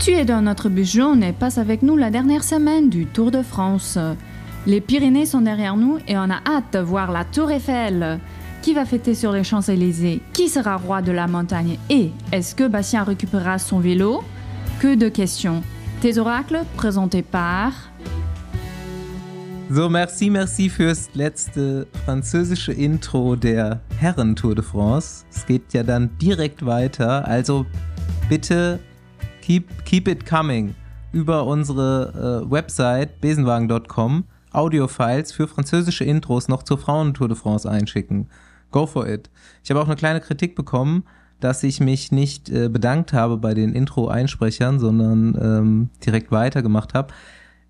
[0.00, 3.30] Tu es dans notre bus jaune et passe avec nous la dernière semaine du Tour
[3.30, 3.98] de France.
[4.66, 8.18] Les Pyrénées sont derrière nous et on a hâte de voir la Tour Eiffel.
[8.62, 10.22] Qui va fêter sur les Champs-Élysées?
[10.32, 11.76] Qui sera roi de la montagne?
[11.90, 14.24] Et est-ce que Bastien récupérera son vélo?
[14.80, 15.62] Que de questions.
[16.00, 17.72] Tes oracles présentés par
[19.70, 25.26] So, merci, merci fürs letzte französische Intro der Herren-Tour de France.
[25.30, 27.28] Es geht ja dann direkt weiter.
[27.28, 27.66] Also
[28.30, 28.80] bitte
[29.50, 30.76] keep, keep it coming
[31.10, 38.28] über unsere äh, Website besenwagen.com Audiofiles für französische Intros noch zur Frauentour de France einschicken.
[38.70, 39.28] Go for it.
[39.64, 41.02] Ich habe auch eine kleine Kritik bekommen,
[41.40, 47.12] dass ich mich nicht äh, bedankt habe bei den Intro-Einsprechern, sondern ähm, direkt weitergemacht habe.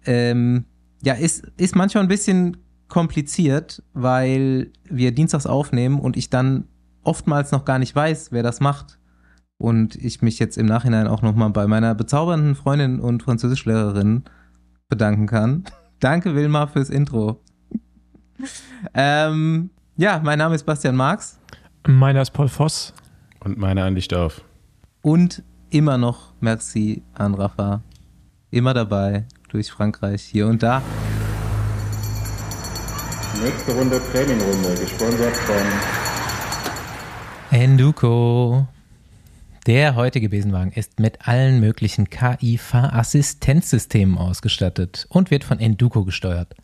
[0.04, 0.64] Ähm,
[1.02, 2.58] ja, ist, ist manchmal ein bisschen
[2.88, 6.64] kompliziert, weil wir dienstags aufnehmen und ich dann
[7.04, 8.99] oftmals noch gar nicht weiß, wer das macht
[9.60, 14.24] und ich mich jetzt im Nachhinein auch nochmal bei meiner bezaubernden Freundin und Französischlehrerin
[14.88, 15.64] bedanken kann.
[16.00, 17.40] Danke, Wilma, fürs Intro.
[18.94, 21.38] ähm, ja, mein Name ist Bastian Marx.
[21.86, 22.94] Meiner ist Paul Voss.
[23.40, 24.42] Und meiner an Dorf.
[25.02, 27.82] Und immer noch merci an Rafa.
[28.50, 30.80] Immer dabei, durch Frankreich, hier und da.
[33.42, 35.56] Nächste Runde Trainingrunde, gesponsert von
[37.50, 38.66] Enduko.
[39.66, 46.54] Der heutige Besenwagen ist mit allen möglichen KI-Fahrassistenzsystemen ausgestattet und wird von Enduko gesteuert.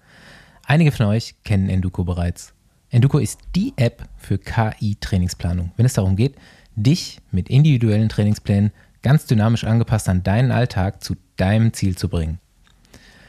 [0.64, 2.54] Einige von euch kennen Enduko bereits.
[2.88, 6.36] Enduko ist die App für KI-Trainingsplanung, wenn es darum geht,
[6.74, 8.72] dich mit individuellen Trainingsplänen
[9.02, 12.38] ganz dynamisch angepasst an deinen Alltag zu deinem Ziel zu bringen.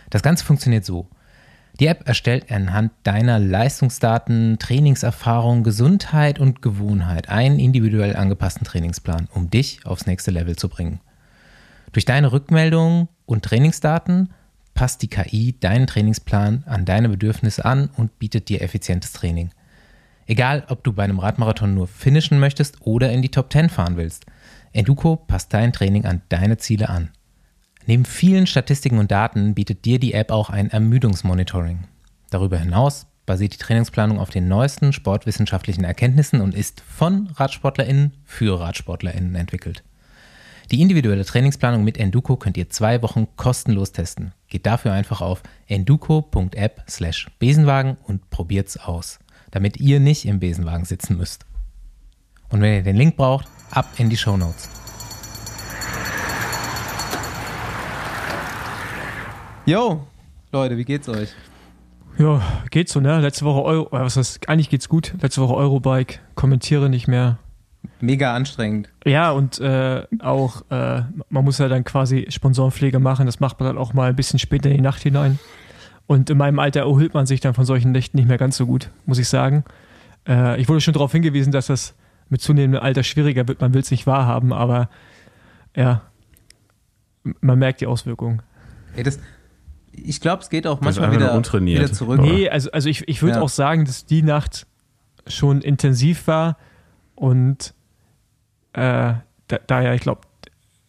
[0.10, 1.10] Das Ganze funktioniert so.
[1.80, 9.52] Die App erstellt anhand deiner Leistungsdaten, Trainingserfahrung, Gesundheit und Gewohnheit einen individuell angepassten Trainingsplan, um
[9.52, 11.02] dich aufs nächste Level zu bringen.
[11.92, 14.34] Durch deine Rückmeldungen und Trainingsdaten
[14.74, 19.52] passt die KI deinen Trainingsplan an deine Bedürfnisse an und bietet dir effizientes Training.
[20.26, 23.98] Egal, ob du bei einem Radmarathon nur finishen möchtest oder in die Top 10 fahren
[23.98, 24.26] willst,
[24.74, 27.12] Enduko passt dein Training an deine Ziele an.
[27.88, 31.86] Neben vielen Statistiken und Daten bietet dir die App auch ein Ermüdungsmonitoring.
[32.30, 38.60] Darüber hinaus basiert die Trainingsplanung auf den neuesten sportwissenschaftlichen Erkenntnissen und ist von RadsportlerInnen für
[38.60, 39.86] RadsportlerInnen entwickelt.
[40.70, 44.34] Die individuelle Trainingsplanung mit Enduko könnt ihr zwei Wochen kostenlos testen.
[44.50, 49.20] Geht dafür einfach auf enduko.app slash Besenwagen und probiert's aus,
[49.50, 51.46] damit ihr nicht im Besenwagen sitzen müsst.
[52.50, 54.68] Und wenn ihr den Link braucht, ab in die Show Notes.
[59.68, 60.08] Jo,
[60.54, 61.34] Leute, wie geht's euch?
[62.18, 62.42] Ja,
[62.72, 63.20] geht so, ne?
[63.20, 65.14] Letzte Woche Euro, äh, was heißt, eigentlich geht's gut.
[65.22, 67.38] Letzte Woche Eurobike, kommentiere nicht mehr.
[68.00, 68.90] Mega anstrengend.
[69.06, 73.26] Ja, und äh, auch, äh, man muss ja dann quasi Sponsorenpflege machen.
[73.26, 75.38] Das macht man dann auch mal ein bisschen später in die Nacht hinein.
[76.06, 78.66] Und in meinem Alter erholt man sich dann von solchen Nächten nicht mehr ganz so
[78.66, 79.66] gut, muss ich sagen.
[80.26, 81.94] Äh, ich wurde schon darauf hingewiesen, dass das
[82.30, 83.60] mit zunehmendem Alter schwieriger wird.
[83.60, 84.90] Man will es nicht wahrhaben, aber
[85.76, 86.04] ja,
[87.42, 88.42] man merkt die Auswirkungen.
[88.96, 89.20] Ey, das,
[90.04, 92.22] ich glaube, es geht auch manchmal wieder, wieder, zurück.
[92.22, 93.42] Nee, also, also ich, ich würde ja.
[93.42, 94.68] auch sagen, dass die Nacht
[95.28, 96.58] schon intensiv war
[97.16, 97.74] und
[98.74, 99.14] äh,
[99.48, 100.22] da, daher, ich glaube.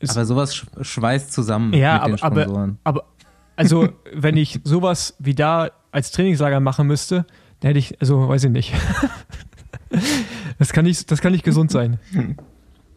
[0.08, 2.78] Aber sowas schweißt zusammen ja, mit aber, den Sponsoren.
[2.84, 3.08] Aber, aber
[3.56, 7.26] also, wenn ich sowas wie da als Trainingslager machen müsste,
[7.60, 8.72] dann hätte ich, also weiß ich nicht.
[10.58, 11.98] das, kann nicht das kann nicht gesund sein.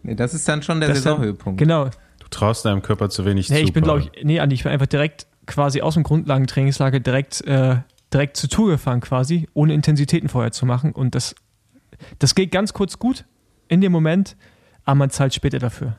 [0.03, 1.59] Nee, das ist dann schon der das Saisonhöhepunkt.
[1.59, 1.85] Genau.
[1.85, 3.63] Du traust deinem Körper zu wenig nee, zu.
[3.65, 7.41] Ich bin, glaube ich, nee, Andi, ich bin einfach direkt quasi aus dem Grundlagentrainingslager direkt,
[7.41, 7.77] äh,
[8.13, 10.93] direkt zur Tour gefahren quasi, ohne Intensitäten vorher zu machen.
[10.93, 11.35] Und das,
[12.19, 13.25] das geht ganz kurz gut
[13.67, 14.37] in dem Moment,
[14.85, 15.95] aber man zahlt später dafür.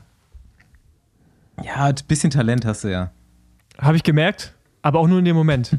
[1.63, 3.11] Ja, ein bisschen Talent hast du ja.
[3.77, 5.77] Habe ich gemerkt, aber auch nur in dem Moment.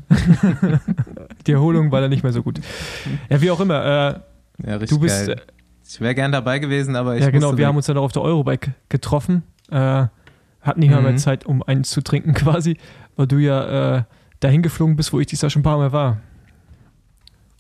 [1.47, 2.61] Die Erholung war dann nicht mehr so gut.
[3.29, 3.85] Ja, wie auch immer.
[3.85, 5.27] Äh, ja, richtig du bist.
[5.27, 5.43] Geil.
[5.87, 7.23] Ich wäre gern dabei gewesen, aber ich.
[7.23, 7.51] Ja, genau.
[7.51, 7.67] Wir nicht.
[7.67, 9.43] haben uns dann auch auf der Eurobike getroffen.
[9.71, 10.07] Äh,
[10.65, 10.95] hatten nicht mhm.
[10.97, 12.79] mal mehr Zeit, um eins zu trinken quasi
[13.17, 14.03] weil du ja äh,
[14.41, 16.21] dahin geflogen bist, wo ich dieses Jahr schon ein paar Mal war.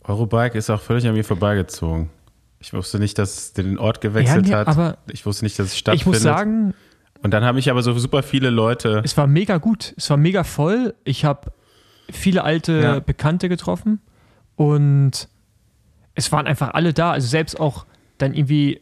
[0.05, 2.11] Eurobike ist auch völlig an mir vorbeigezogen.
[2.59, 4.99] Ich wusste nicht, dass es den Ort gewechselt ja, nee, hat.
[5.11, 6.01] Ich wusste nicht, dass es stattfindet.
[6.01, 6.75] Ich muss sagen.
[7.23, 9.01] Und dann habe ich aber so super viele Leute.
[9.05, 9.95] Es war mega gut.
[9.97, 10.95] Es war mega voll.
[11.05, 11.53] Ich habe
[12.11, 13.01] viele alte ja.
[13.01, 14.01] Bekannte getroffen
[14.57, 15.29] und
[16.15, 17.13] es waren einfach alle da.
[17.13, 17.87] Also selbst auch
[18.19, 18.81] dann irgendwie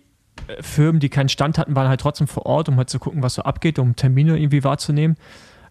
[0.48, 3.22] äh, Firmen, die keinen Stand hatten, waren halt trotzdem vor Ort, um halt zu gucken,
[3.22, 5.16] was so abgeht, um Termine irgendwie wahrzunehmen.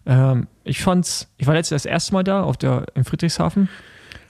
[0.06, 3.68] Ähm, ich fand's, ich war letztes das erste Mal da auf der, in Friedrichshafen,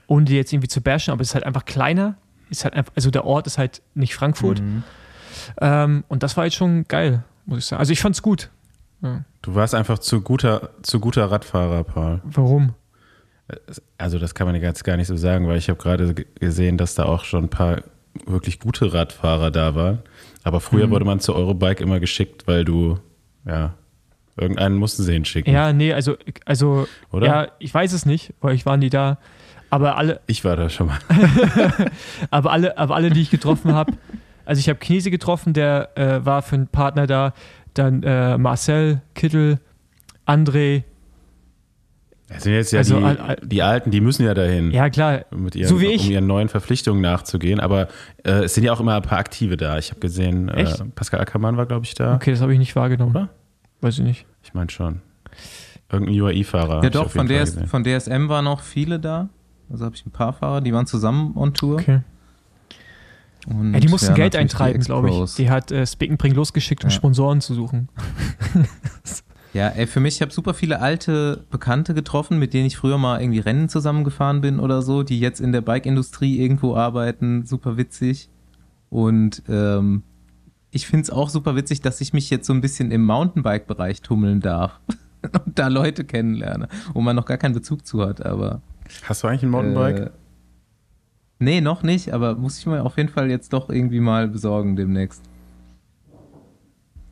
[0.06, 2.16] ohne die jetzt irgendwie zu bashen, aber es ist halt einfach kleiner.
[2.50, 4.60] Ist halt einfach, also der Ort ist halt nicht Frankfurt.
[4.60, 4.82] Mhm.
[5.60, 7.80] Ähm, und das war jetzt schon geil, muss ich sagen.
[7.80, 8.50] Also ich fand's gut.
[9.00, 9.24] Ja.
[9.40, 12.20] Du warst einfach zu guter, zu guter Radfahrer, Paul.
[12.24, 12.74] Warum?
[13.98, 16.94] Also das kann man jetzt gar nicht so sagen, weil ich habe gerade gesehen, dass
[16.94, 17.82] da auch schon ein paar
[18.26, 19.98] wirklich gute Radfahrer da waren.
[20.44, 20.90] Aber früher Mhm.
[20.90, 22.98] wurde man zu Eurobike immer geschickt, weil du,
[23.46, 23.74] ja,
[24.36, 25.52] irgendeinen mussten sie hinschicken.
[25.52, 27.26] Ja, nee, also, also Oder?
[27.26, 29.18] ja, ich weiß es nicht, weil ich war nie da.
[29.70, 30.98] Aber alle, Ich war da schon mal.
[32.30, 33.92] aber alle, aber alle, die ich getroffen habe,
[34.44, 37.32] also ich habe Knese getroffen, der äh, war für einen Partner da,
[37.74, 39.58] dann äh, Marcel, Kittel,
[40.26, 40.82] André,
[42.28, 44.70] Das sind jetzt ja Also, die, al- al- die Alten, die müssen ja dahin.
[44.72, 46.04] ja klar, Mit ihren, So wie ich.
[46.06, 47.60] Um ihren neuen Verpflichtungen nachzugehen.
[47.60, 47.88] Aber
[48.24, 49.78] äh, es sind ja auch immer ein paar Aktive da.
[49.78, 50.64] Ich habe gesehen, äh?
[50.94, 52.14] Pascal Ackermann war, glaube ich, da.
[52.14, 53.12] okay, das habe ich nicht wahrgenommen.
[53.16, 53.28] Oder?
[53.82, 54.26] Weiß ich nicht.
[54.42, 55.02] Ich meine schon.
[55.90, 56.82] Irgendein UAE-Fahrer.
[56.82, 57.66] Ja doch, von, DS, gesehen.
[57.68, 59.28] von DSM waren auch viele da.
[59.70, 61.74] Also habe ich ein paar Fahrer, die waren zusammen on Tour.
[61.74, 62.00] Okay.
[63.46, 65.34] Und Ja, die mussten ja, Geld eintreiben, glaube ich.
[65.34, 66.94] Die hat äh, Spick Bring losgeschickt, um Ja.
[66.96, 67.88] Sponsoren zu suchen.
[69.54, 72.96] Ja, ey, für mich, ich habe super viele alte Bekannte getroffen, mit denen ich früher
[72.96, 77.44] mal irgendwie Rennen zusammengefahren bin oder so, die jetzt in der Bike-Industrie irgendwo arbeiten.
[77.44, 78.30] Super witzig.
[78.88, 80.04] Und ähm,
[80.72, 84.00] ich finde es auch super witzig, dass ich mich jetzt so ein bisschen im Mountainbike-Bereich
[84.00, 84.80] tummeln darf.
[85.44, 88.60] Und da Leute kennenlerne, wo man noch gar keinen Bezug zu hat, aber.
[89.04, 89.98] Hast du eigentlich ein Mountainbike?
[89.98, 90.10] Äh,
[91.38, 94.74] nee, noch nicht, aber muss ich mir auf jeden Fall jetzt doch irgendwie mal besorgen
[94.74, 95.22] demnächst.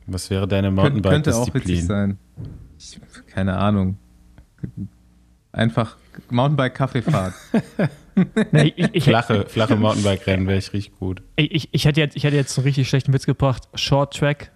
[0.07, 1.85] Was wäre deine Kön könnte auch witzig Mountainbike-Disziplin?
[1.85, 2.17] sein.
[2.77, 3.97] Ich, keine Ahnung.
[5.51, 5.97] Einfach
[6.29, 7.33] Mountainbike-Kaffeefahrt.
[8.51, 11.23] Nee, ich, ich, Flache, flache Mountainbike-Rennen wäre ich richtig gut.
[11.37, 13.69] ich, ich, ich, hätte jetzt, ich hätte jetzt einen richtig schlechten Witz gebracht.
[13.73, 14.51] Short Track.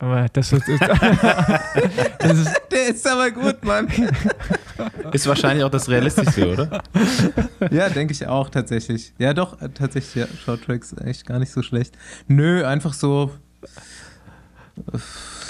[0.00, 0.80] Aber das ist, ist,
[2.18, 3.86] das ist Der ist aber gut, Mann.
[5.12, 6.82] Ist wahrscheinlich auch das Realistischste, oder?
[7.70, 9.12] ja, denke ich auch tatsächlich.
[9.18, 11.98] Ja, doch, tatsächlich, ja, Short Tracks echt gar nicht so schlecht.
[12.28, 13.30] Nö, einfach so,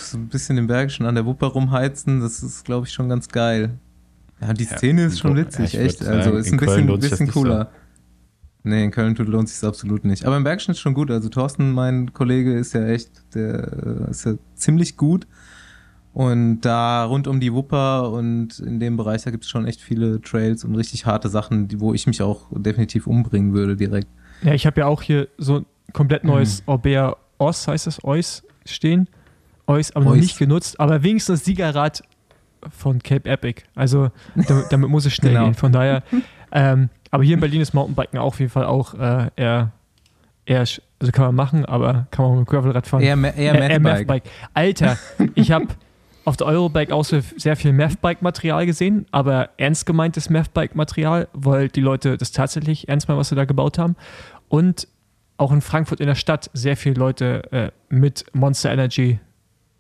[0.02, 3.28] so ein bisschen im Bergischen an der Wupper rumheizen, das ist, glaube ich, schon ganz
[3.28, 3.78] geil.
[4.40, 6.00] Ja, die Ja, Szene ist schon witzig, echt.
[6.00, 7.32] würd Also sagen, ist in ein bisschen, das bisschen so.
[7.32, 7.70] cooler.
[8.62, 10.24] Nee, in Köln tut- lohnt sich absolut nicht.
[10.26, 11.10] Aber im Bergischen ist schon gut.
[11.10, 15.26] Also Thorsten, mein Kollege, ist ja echt, der äh, ist ja ziemlich gut.
[16.12, 19.80] Und da rund um die Wupper und in dem Bereich, da gibt es schon echt
[19.80, 24.08] viele Trails und richtig harte Sachen, die, wo ich mich auch definitiv umbringen würde direkt.
[24.42, 28.42] Ja, ich habe ja auch hier so ein komplett neues Orbea Os, heißt das, Ois,
[28.66, 29.08] stehen.
[29.66, 30.20] Ois, aber noch Ois.
[30.20, 30.80] nicht genutzt.
[30.80, 32.02] Aber wenigstens Siegerrad
[32.70, 33.62] von Cape Epic.
[33.74, 35.44] Also damit, damit muss es schnell Genau.
[35.46, 35.54] gehen.
[35.54, 36.02] Von daher,
[36.52, 39.72] ähm, aber hier in Berlin ist Mountainbiken auch auf jeden Fall auch äh, eher,
[40.46, 43.02] eher, also kann man machen, aber kann man mit dem Gravelrad fahren.
[43.02, 43.82] Eher, Ma- eher Äh, Mathbike.
[44.08, 44.22] Mathbike.
[44.54, 44.98] Alter,
[45.34, 45.66] ich habe
[46.26, 51.80] auf der Eurobike auch so sehr viel Mathbike-Material gesehen, aber ernst gemeintes Mathbike-Material, weil die
[51.80, 53.96] Leute das tatsächlich ernst meinen, was sie da gebaut haben.
[54.48, 54.86] Und
[55.38, 59.18] auch in Frankfurt in der Stadt sehr viele Leute äh, mit Monster Energy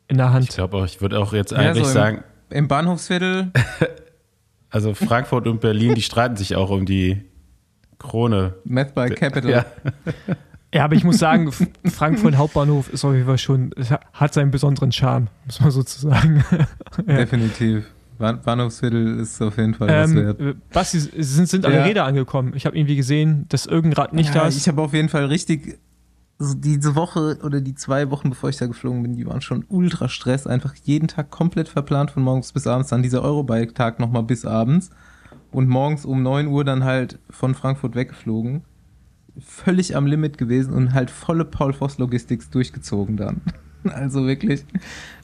[0.08, 0.48] in der Ich Hand.
[0.48, 3.52] glaube auch, ich würde auch jetzt Ja, eigentlich so im- sagen, Im Bahnhofsviertel,
[4.70, 7.22] also Frankfurt und Berlin, die streiten sich auch um die
[7.98, 8.54] Krone.
[8.64, 9.50] Mathbike Capital.
[9.50, 9.64] Ja.
[10.72, 11.50] Ja, aber ich muss sagen,
[11.84, 13.72] Frankfurt Hauptbahnhof ist auf jeden Fall schon,
[14.12, 16.44] hat seinen besonderen Charme, muss man sozusagen.
[17.08, 17.16] ja.
[17.16, 17.86] Definitiv.
[18.20, 20.40] Bahn- Bahnhofsviertel ist auf jeden Fall was Ähm, wert.
[20.40, 21.82] äh, Basti, sind, sind alle Ja.
[21.82, 22.52] Räder angekommen.
[22.54, 24.58] Ich habe irgendwie gesehen, dass irgendein Rad nicht ja, da ist.
[24.58, 25.80] Ich habe auf jeden Fall richtig,
[26.42, 29.66] so diese Woche oder die zwei Wochen, bevor ich da geflogen bin, die waren schon
[29.68, 30.46] ultra Stress.
[30.46, 32.88] Einfach jeden Tag komplett verplant von morgens bis abends.
[32.88, 34.88] Dann dieser Eurobike-Tag nochmal bis abends.
[35.52, 38.62] Und morgens um 9 Uhr dann halt von Frankfurt weggeflogen.
[39.38, 43.42] Völlig am Limit gewesen und halt volle Paul Voss Logistics durchgezogen dann.
[43.82, 44.66] Also wirklich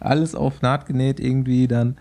[0.00, 1.98] alles auf Naht genäht irgendwie dann.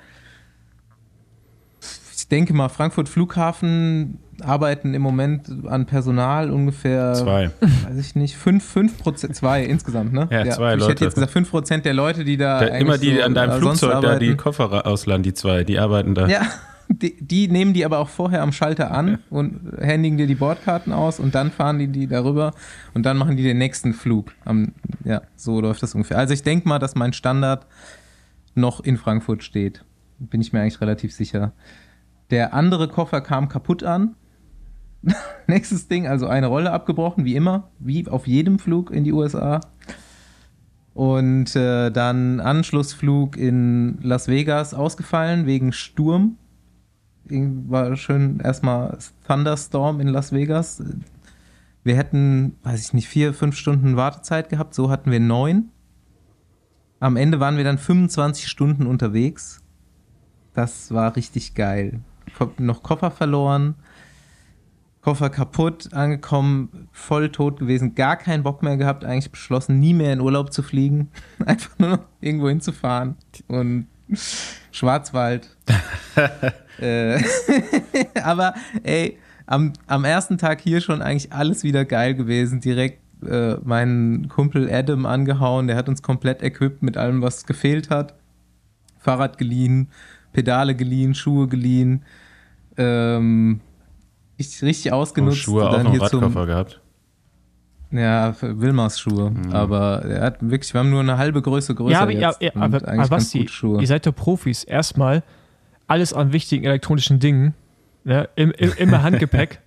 [2.25, 7.51] Ich denke mal, Frankfurt Flughafen arbeiten im Moment an Personal ungefähr Zwei.
[7.62, 10.27] weiß ich nicht, 5, 5 Prozent, zwei insgesamt, ne?
[10.32, 10.91] Ja, zwei ich Leute.
[10.91, 12.62] hätte jetzt gesagt, 5 Prozent der Leute, die da.
[12.62, 14.38] Da, immer die so, an deinem äh, Flugzeug da die arbeiten.
[14.38, 16.25] Koffer ausladen, die zwei, die arbeiten da.
[16.25, 16.48] Ja,
[16.88, 20.94] die, die nehmen die aber auch vorher am Schalter an und händigen dir die Bordkarten
[20.94, 22.55] aus und dann fahren die die darüber
[22.96, 24.32] und dann machen die den nächsten Flug.
[24.46, 26.17] Am, ja, so läuft das ungefähr.
[26.17, 27.67] Also ich denke mal, dass mein Standard
[28.55, 29.86] noch in Frankfurt steht.
[30.17, 31.53] Bin ich mir eigentlich relativ sicher.
[32.32, 34.15] Der andere Koffer kam kaputt an.
[35.48, 39.62] Nächstes Ding, also eine Rolle abgebrochen, wie immer, wie auf jedem Flug in die USA.
[40.94, 46.38] Und äh, dann Anschlussflug in Las Vegas ausgefallen wegen Sturm.
[47.27, 50.82] War schön erstmal Thunderstorm in Las Vegas.
[51.84, 54.74] Wir hätten, weiß ich nicht, vier, fünf Stunden Wartezeit gehabt.
[54.74, 55.70] So hatten wir neun.
[57.00, 59.62] Am Ende waren wir dann 25 Stunden unterwegs.
[60.53, 62.00] Das war richtig geil.
[62.57, 63.75] Noch Koffer verloren.
[65.01, 70.11] Koffer kaputt, angekommen, voll tot gewesen, gar keinen Bock mehr gehabt, eigentlich beschlossen, nie mehr
[70.11, 71.11] in Urlaub zu fliegen,
[71.45, 73.15] einfach nur noch irgendwo hinzufahren.
[73.47, 73.85] Und
[74.71, 75.55] Schwarzwald.
[76.79, 77.21] äh,
[78.23, 82.59] aber ey, am, am ersten Tag hier schon eigentlich alles wieder geil gewesen.
[82.59, 85.67] Direkt äh, meinen Kumpel Adam angehauen.
[85.67, 88.15] Der hat uns komplett equipped mit allem, was gefehlt hat.
[88.97, 89.89] Fahrrad geliehen,
[90.33, 92.03] Pedale geliehen, Schuhe geliehen.
[92.77, 93.62] Ähm,
[94.39, 95.38] richtig, richtig ausgenutzt.
[95.38, 96.82] Oh, Schuhe Und auch noch hier Radkoffer zum, gehabt.
[97.91, 99.32] ja, für Wilmers Schuhe.
[99.51, 102.41] Aber er hat wirklich, wir haben nur eine halbe Größe größer ja, aber, ja, jetzt.
[102.41, 103.82] ja, und aber, aber gut Schuhe.
[103.82, 104.63] ihr seid doch Profis.
[104.63, 105.24] Erstmal
[105.88, 107.53] alles an wichtigen elektronischen Dingen
[108.03, 109.62] ne, im, im, im Handgepäck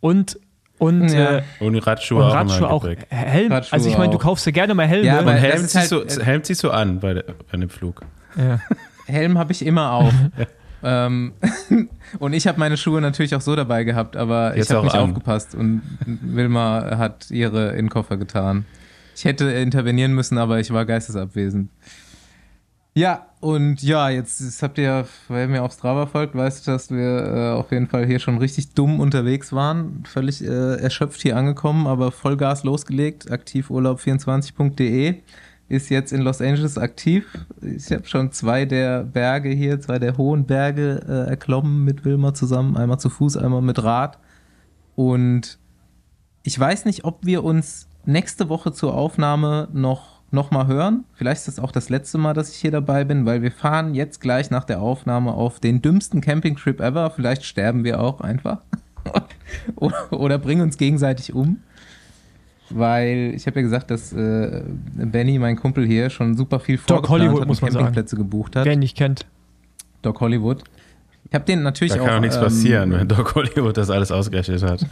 [0.00, 0.38] und,
[0.78, 1.38] und, Ja.
[1.38, 2.82] äh, Und Radschuhe und auch Radschuhe auch.
[2.84, 3.10] Handgepäck.
[3.10, 4.22] Helm, Radschuhe also ich meine, du auch.
[4.22, 5.06] kaufst ja gerne mal Helme.
[5.06, 7.70] Ja, aber Und Helm ziehst, halt- du, Helm ziehst du an bei, der, bei dem
[7.70, 8.02] Flug.
[8.36, 8.60] ja.
[9.06, 10.12] Helm habe ich immer auf.
[10.82, 11.32] ähm,
[12.18, 14.94] und ich habe meine Schuhe natürlich auch so dabei gehabt, aber Jetzt ich habe nicht
[14.96, 15.10] an.
[15.10, 18.64] aufgepasst und Wilma hat ihre in den Koffer getan.
[19.14, 21.70] Ich hätte intervenieren müssen, aber ich war geistesabwesend.
[22.94, 26.90] Ja, und ja, jetzt, jetzt habt ihr, wer mir auf Strava folgt, weißt du, dass
[26.90, 30.02] wir äh, auf jeden Fall hier schon richtig dumm unterwegs waren.
[30.06, 33.30] Völlig äh, erschöpft hier angekommen, aber Vollgas losgelegt.
[33.30, 35.22] Aktivurlaub24.de
[35.70, 37.26] ist jetzt in Los Angeles aktiv.
[37.62, 42.34] Ich habe schon zwei der Berge hier, zwei der hohen Berge äh, erklommen mit Wilma
[42.34, 42.76] zusammen.
[42.76, 44.18] Einmal zu Fuß, einmal mit Rad.
[44.96, 45.58] Und
[46.42, 51.04] ich weiß nicht, ob wir uns nächste Woche zur Aufnahme noch, noch mal hören.
[51.12, 53.94] Vielleicht ist das auch das letzte Mal, dass ich hier dabei bin, weil wir fahren
[53.94, 57.10] jetzt gleich nach der Aufnahme auf den dümmsten Campingtrip ever.
[57.10, 58.58] Vielleicht sterben wir auch einfach.
[59.76, 61.58] oder, oder bringen uns gegenseitig um.
[62.70, 64.62] Weil ich habe ja gesagt, dass äh,
[64.94, 67.84] Benny, mein Kumpel hier, schon super viel Doc Hollywood, hat muss und man sagen.
[67.84, 68.64] Campingplätze gebucht hat.
[68.64, 69.26] Wer ihn nicht kennt.
[70.02, 70.62] Doc Hollywood.
[71.28, 73.90] Ich habe den natürlich Da auch kann auch nichts ähm, passieren, wenn Doc Hollywood das
[73.90, 74.86] alles ausgerechnet hat.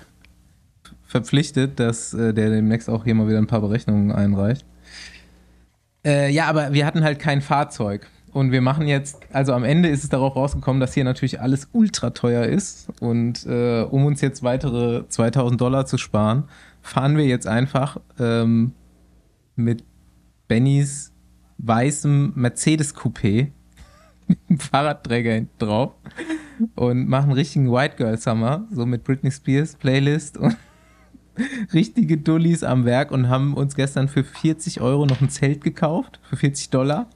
[1.07, 4.65] verpflichtet, dass äh, der demnächst auch hier mal wieder ein paar Berechnungen einreicht.
[6.05, 8.07] Äh, ja, aber wir hatten halt kein Fahrzeug.
[8.33, 11.69] Und wir machen jetzt, also am Ende ist es darauf rausgekommen, dass hier natürlich alles
[11.73, 12.89] ultra teuer ist.
[13.01, 16.45] Und äh, um uns jetzt weitere 2000 Dollar zu sparen,
[16.83, 18.73] fahren wir jetzt einfach ähm,
[19.57, 19.85] mit
[20.47, 21.13] Bennys
[21.59, 23.51] weißem Mercedes Coupé
[24.29, 25.93] mit einem Fahrradträger hinten drauf
[26.75, 30.57] und machen richtigen White Girl Summer, so mit Britney Spears Playlist und
[31.73, 36.21] richtige Dullis am Werk und haben uns gestern für 40 Euro noch ein Zelt gekauft,
[36.29, 37.09] für 40 Dollar.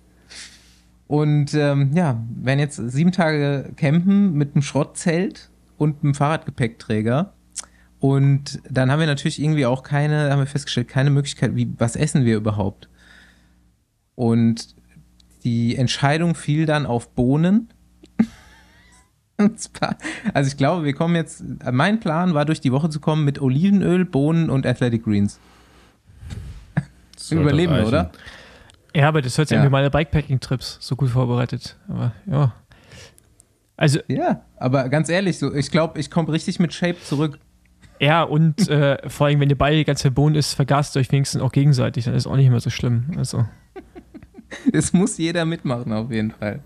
[1.12, 7.35] Und ähm, ja, werden jetzt sieben Tage campen mit einem Schrottzelt und einem Fahrradgepäckträger.
[8.00, 11.97] Und dann haben wir natürlich irgendwie auch keine, haben wir festgestellt, keine Möglichkeit, wie, was
[11.97, 12.88] essen wir überhaupt?
[14.14, 14.75] Und
[15.45, 17.69] die Entscheidung fiel dann auf Bohnen.
[20.33, 21.42] Also ich glaube, wir kommen jetzt,
[21.73, 25.40] mein Plan war durch die Woche zu kommen mit Olivenöl, Bohnen und Athletic Greens.
[27.28, 27.88] Überleben, reichen.
[27.88, 28.12] oder?
[28.95, 29.63] Ja, aber das hört sich Ja.
[29.63, 30.79] an wie meine Bikepacking-Trips.
[30.81, 31.77] So gut vorbereitet.
[31.89, 32.55] Aber ja.
[33.77, 37.39] Also, Ja, aber ganz ehrlich, so, ich glaube, ich komme richtig mit Shape zurück.
[38.01, 41.53] ja, und äh, vor allem, wenn ihr beide Bohnen isst, vergast ihr euch wenigstens auch
[41.53, 42.05] gegenseitig.
[42.05, 43.13] Dann ist auch nicht mehr so schlimm.
[43.17, 43.45] Also,
[44.73, 46.61] Es muss jeder mitmachen, auf jeden Fall.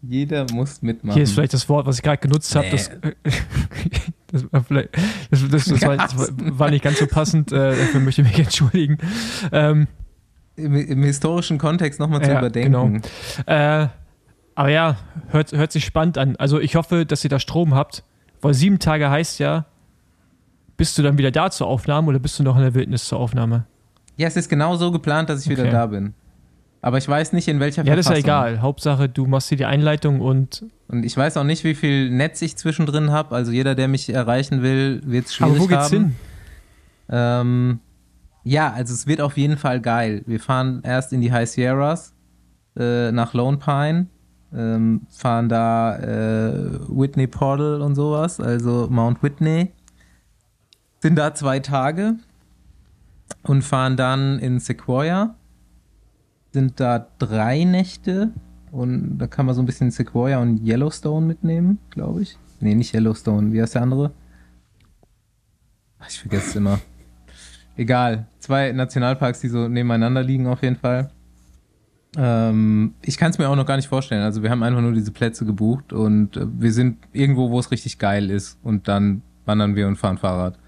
[0.00, 1.14] Jeder muss mitmachen.
[1.14, 2.66] hier ist vielleicht das Wort, was ich gerade genutzt habe.
[2.68, 2.76] Nee.
[4.34, 7.52] Das, das, das, das, das, war nicht ganz so passend.
[7.52, 8.98] Äh, dafür möchte ich mich entschuldigen.
[9.52, 9.86] Ähm,
[10.56, 13.02] Im, Im historischen Kontext nochmal zu Ja, überdenken.
[13.46, 13.88] Äh,
[14.54, 14.96] aber ja,
[15.30, 16.36] hört, hört sich spannend an.
[16.36, 18.04] Also ich hoffe, dass ihr da Strom habt,
[18.40, 19.64] weil sieben Tage heißt ja,
[20.76, 23.18] bist du dann wieder da zur Aufnahme oder bist du noch in der Wildnis zur
[23.18, 23.64] Aufnahme?
[24.16, 25.72] Ja, es ist genau so geplant, dass ich wieder Okay.
[25.72, 26.14] da bin.
[26.82, 28.48] Aber ich weiß nicht, in welcher Ja, das ist ja Verfassung.
[28.54, 28.62] egal.
[28.62, 30.66] Hauptsache, du machst hier die Einleitung und.
[30.86, 33.34] Und ich weiß auch nicht, wie viel Netz ich zwischendrin habe.
[33.34, 35.90] Also jeder, der mich erreichen will, wird es schwierig Aber wo geht's haben.
[35.90, 36.16] hin?
[37.08, 37.80] Ähm,
[38.44, 40.22] ja, also es wird auf jeden Fall geil.
[40.26, 42.14] Wir fahren erst in die High Sierras
[42.76, 44.06] äh, nach Lone Pine,
[44.54, 49.72] ähm, fahren da äh, Whitney Portal und sowas, also Mount Whitney.
[51.00, 52.16] Sind da zwei Tage
[53.42, 55.34] und fahren dann in Sequoia.
[56.52, 58.32] Sind da drei Nächte
[58.70, 62.38] und da kann man so ein bisschen Sequoia und Yellowstone mitnehmen, glaube ich.
[62.60, 63.52] Nee, nicht Yellowstone.
[63.52, 64.12] Wie heißt der andere?
[66.08, 66.78] Ich vergesse es immer.
[67.76, 68.26] Egal.
[68.38, 71.10] Zwei Nationalparks, die so nebeneinander liegen auf jeden Fall.
[72.16, 74.22] Ähm, ich kann es mir auch noch gar nicht vorstellen.
[74.22, 77.70] Also wir haben einfach nur diese Plätze gebucht und äh, wir sind irgendwo, wo es
[77.70, 78.58] richtig geil ist.
[78.62, 80.58] Und dann wandern wir und fahren Fahrrad.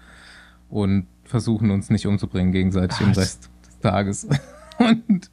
[0.69, 3.17] Und versuchen uns nicht umzubringen gegenseitig im Was?
[3.17, 4.27] Rest des Tages.
[4.79, 5.29] und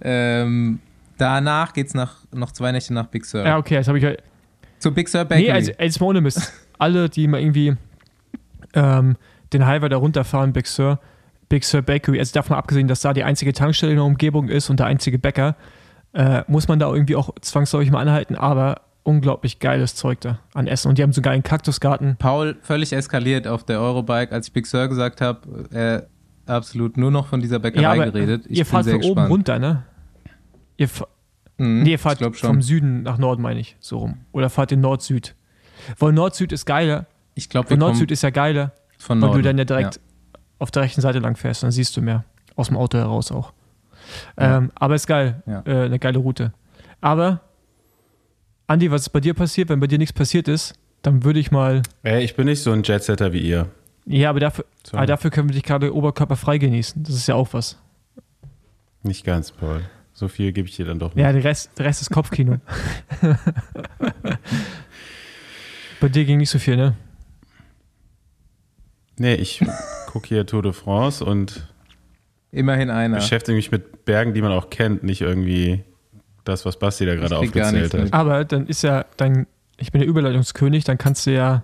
[0.00, 0.80] ähm,
[1.16, 3.44] danach geht's nach, noch zwei Nächte nach Big Sur.
[3.44, 4.04] Ja, okay, jetzt habe ich.
[4.04, 4.22] halt-
[4.78, 5.72] Zu Big Sur Bakery.
[5.78, 6.52] Nee, mal ohne Mist.
[6.78, 7.76] Alle, die mal irgendwie
[8.74, 9.16] ähm,
[9.52, 10.98] den Highway da runterfahren, Big Sur,
[11.48, 14.70] Big Sur Bakery, also davon abgesehen, dass da die einzige Tankstelle in der Umgebung ist
[14.70, 15.56] und der einzige Bäcker,
[16.12, 20.66] äh, muss man da irgendwie auch zwangsläufig mal anhalten, aber unglaublich geiles Zeug da an
[20.66, 20.88] Essen.
[20.88, 22.16] Und die haben sogar einen Kaktusgarten.
[22.18, 26.06] Paul völlig eskaliert auf der Eurobike, als ich Big Sur gesagt habe, er
[26.46, 28.44] absolut nur noch von dieser Bäckerei Ja, aber geredet.
[28.46, 29.30] Ich ihr bin fahrt sehr von oben gespannt.
[29.30, 29.82] runter, ne?
[30.76, 30.88] Ihr,
[31.58, 34.18] Mhm, nee, ihr fahrt vom Süden nach Norden, meine ich, so rum.
[34.30, 35.34] Oder fahrt in Nord-Süd.
[35.98, 37.06] Weil Nord-Süd ist geiler.
[37.34, 39.42] Ich glaube, Nord-Süd ist ja geiler, von weil Norden.
[39.42, 40.00] du dann ja direkt
[40.58, 41.62] auf der rechten Seite lang fährst.
[41.62, 42.24] Dann siehst du mehr.
[42.56, 43.52] Aus dem Auto heraus auch.
[44.36, 45.42] Ähm, aber ist geil.
[45.46, 45.62] Ja.
[45.66, 46.52] Äh, eine geile Route.
[47.00, 47.40] Aber,
[48.66, 49.68] Andi, was ist bei dir passiert?
[49.68, 51.82] Wenn bei dir nichts passiert ist, dann würde ich mal.
[52.02, 53.68] Ey, ich bin nicht so ein Jetsetter wie ihr.
[54.06, 57.02] Ja, aber dafür, aber dafür können wir dich gerade oberkörperfrei genießen.
[57.02, 57.78] Das ist ja auch was.
[59.02, 59.82] Nicht ganz, Paul.
[60.12, 61.22] So viel gebe ich dir dann doch nicht.
[61.22, 62.56] Ja, der Rest, der Rest ist Kopfkino.
[66.00, 66.96] bei dir ging nicht so viel, ne?
[69.20, 69.60] Nee, ich
[70.06, 71.66] gucke hier Tour de France und
[72.52, 73.16] Immerhin einer.
[73.16, 75.82] beschäftige mich mit Bergen, die man auch kennt, nicht irgendwie
[76.44, 78.00] das, was Basti da gerade aufgezählt hat.
[78.04, 78.12] mit.
[78.14, 79.46] Aber dann ist ja dein,
[79.76, 81.62] ich bin der Überleitungskönig, dann kannst du ja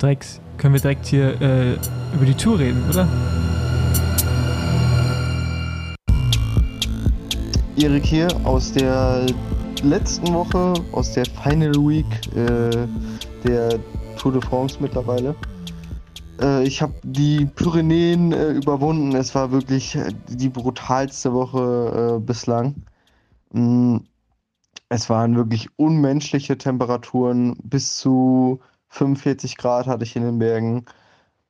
[0.00, 1.72] direkt, können wir direkt hier äh,
[2.14, 3.08] über die Tour reden, oder?
[7.76, 9.26] Erik hier aus der
[9.82, 12.86] letzten Woche, aus der Final Week äh,
[13.46, 13.78] der
[14.18, 15.34] Tour de France mittlerweile.
[16.40, 19.14] Äh, ich habe die Pyrenäen äh, überwunden.
[19.14, 22.74] Es war wirklich äh, die brutalste Woche äh, bislang.
[23.52, 23.98] Mm,
[24.88, 27.56] es waren wirklich unmenschliche Temperaturen.
[27.62, 30.84] Bis zu 45 Grad hatte ich in den Bergen.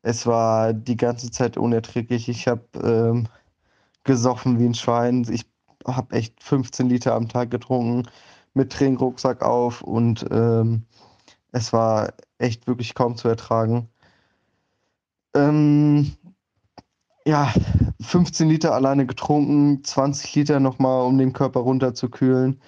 [0.02, 2.28] Es war die ganze Zeit unerträglich.
[2.28, 3.28] Ich habe ähm,
[4.04, 5.26] gesoffen wie ein Schwein.
[5.30, 5.46] Ich
[5.86, 8.08] habe echt 15 Liter am Tag getrunken
[8.54, 10.84] mit Trinkrucksack auf und ähm,
[11.52, 13.88] es war echt wirklich kaum zu ertragen.
[15.34, 16.12] Ähm,
[17.26, 17.52] ja,
[18.00, 22.60] 15 Liter alleine getrunken, 20 Liter nochmal, um den Körper runterzukühlen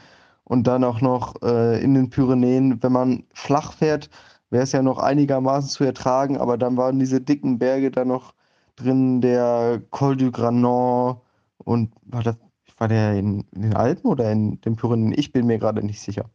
[0.44, 2.82] und dann auch noch äh, in den Pyrenäen.
[2.82, 4.10] Wenn man flach fährt,
[4.50, 8.34] wäre es ja noch einigermaßen zu ertragen, aber dann waren diese dicken Berge da noch
[8.76, 11.20] drin, der Col du Granon
[11.58, 12.36] und war das
[12.78, 15.14] war der in, in den Alpen oder in den Pyrenäen?
[15.16, 16.28] Ich bin mir gerade nicht sicher.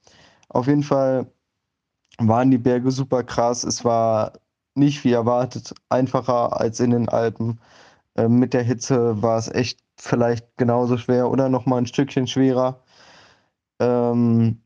[0.50, 1.30] Auf jeden Fall
[2.20, 3.66] waren die Berge super krass.
[3.66, 4.34] Es war
[4.78, 7.60] nicht wie erwartet einfacher als in den Alpen.
[8.16, 12.28] Ähm, mit der Hitze war es echt vielleicht genauso schwer oder noch mal ein Stückchen
[12.28, 12.82] schwerer.
[13.80, 14.62] Ähm,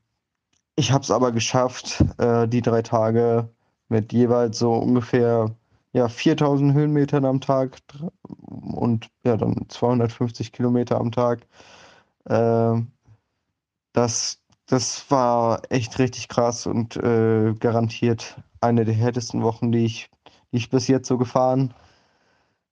[0.76, 3.50] ich habe es aber geschafft, äh, die drei Tage
[3.90, 5.56] mit jeweils so ungefähr
[5.94, 7.80] ja, 4000 Höhenmetern am Tag
[8.48, 11.48] und ja, dann 250 Kilometer am Tag.
[12.30, 12.92] Ähm,
[13.94, 20.10] das, das war echt richtig krass und äh, garantiert eine der härtesten Wochen, die ich,
[20.52, 21.74] die ich bis jetzt so gefahren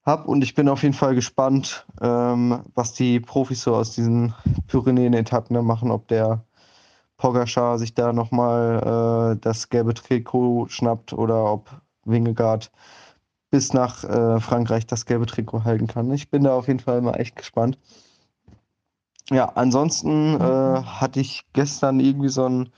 [0.06, 0.28] habe.
[0.28, 4.34] Und ich bin auf jeden Fall gespannt, ähm, was die Profis so aus diesen
[4.68, 6.46] Pyrenäen-Etappen da machen, ob der
[7.18, 11.70] Pogacar sich da nochmal äh, das gelbe Trikot schnappt oder ob
[12.06, 12.72] Wingegaard
[13.52, 16.12] bis nach äh, Frankreich das gelbe Trikot halten kann.
[16.12, 17.78] Ich bin da auf jeden Fall mal echt gespannt.
[19.32, 22.70] Ja, ansonsten äh, hatte ich gestern irgendwie so einen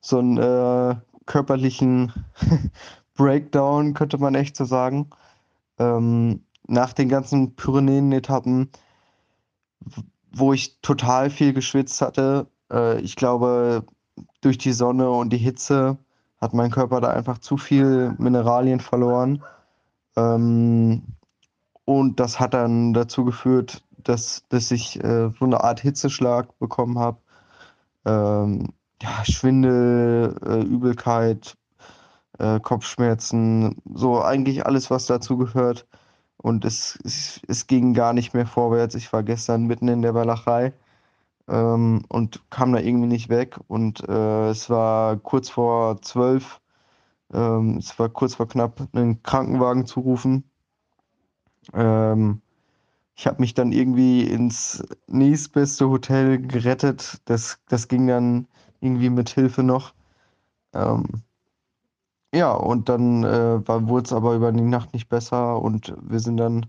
[0.00, 2.12] so einen äh, körperlichen
[3.14, 5.10] Breakdown, könnte man echt so sagen.
[5.78, 8.70] Ähm, nach den ganzen Pyrenäen-Etappen,
[10.32, 12.46] wo ich total viel geschwitzt hatte.
[12.70, 13.84] Äh, ich glaube,
[14.40, 15.98] durch die Sonne und die Hitze
[16.40, 19.42] hat mein Körper da einfach zu viel Mineralien verloren.
[20.16, 21.02] Ähm,
[21.84, 26.98] und das hat dann dazu geführt, dass, dass ich äh, so eine Art Hitzeschlag bekommen
[26.98, 27.18] habe.
[28.04, 28.68] Ähm,
[29.02, 31.56] ja, Schwindel, äh, Übelkeit,
[32.38, 35.86] äh, Kopfschmerzen, so eigentlich alles, was dazu gehört.
[36.36, 38.94] Und es, es, es ging gar nicht mehr vorwärts.
[38.94, 40.72] Ich war gestern mitten in der Walachei
[41.48, 43.58] ähm, und kam da irgendwie nicht weg.
[43.68, 46.60] Und äh, es war kurz vor zwölf,
[47.32, 50.44] ähm, es war kurz vor knapp, einen Krankenwagen zu rufen.
[51.74, 52.42] Ähm,
[53.16, 57.20] ich habe mich dann irgendwie ins nächstbeste Hotel gerettet.
[57.26, 58.46] Das, das ging dann
[58.80, 59.92] irgendwie mit Hilfe noch.
[60.74, 61.22] Ähm,
[62.34, 66.36] ja, und dann äh, wurde es aber über die Nacht nicht besser und wir sind
[66.36, 66.66] dann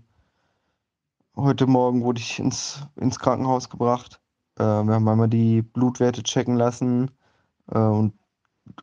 [1.36, 4.20] heute Morgen wurde ich ins, ins Krankenhaus gebracht.
[4.58, 7.10] Äh, wir haben einmal die Blutwerte checken lassen
[7.70, 8.14] äh, und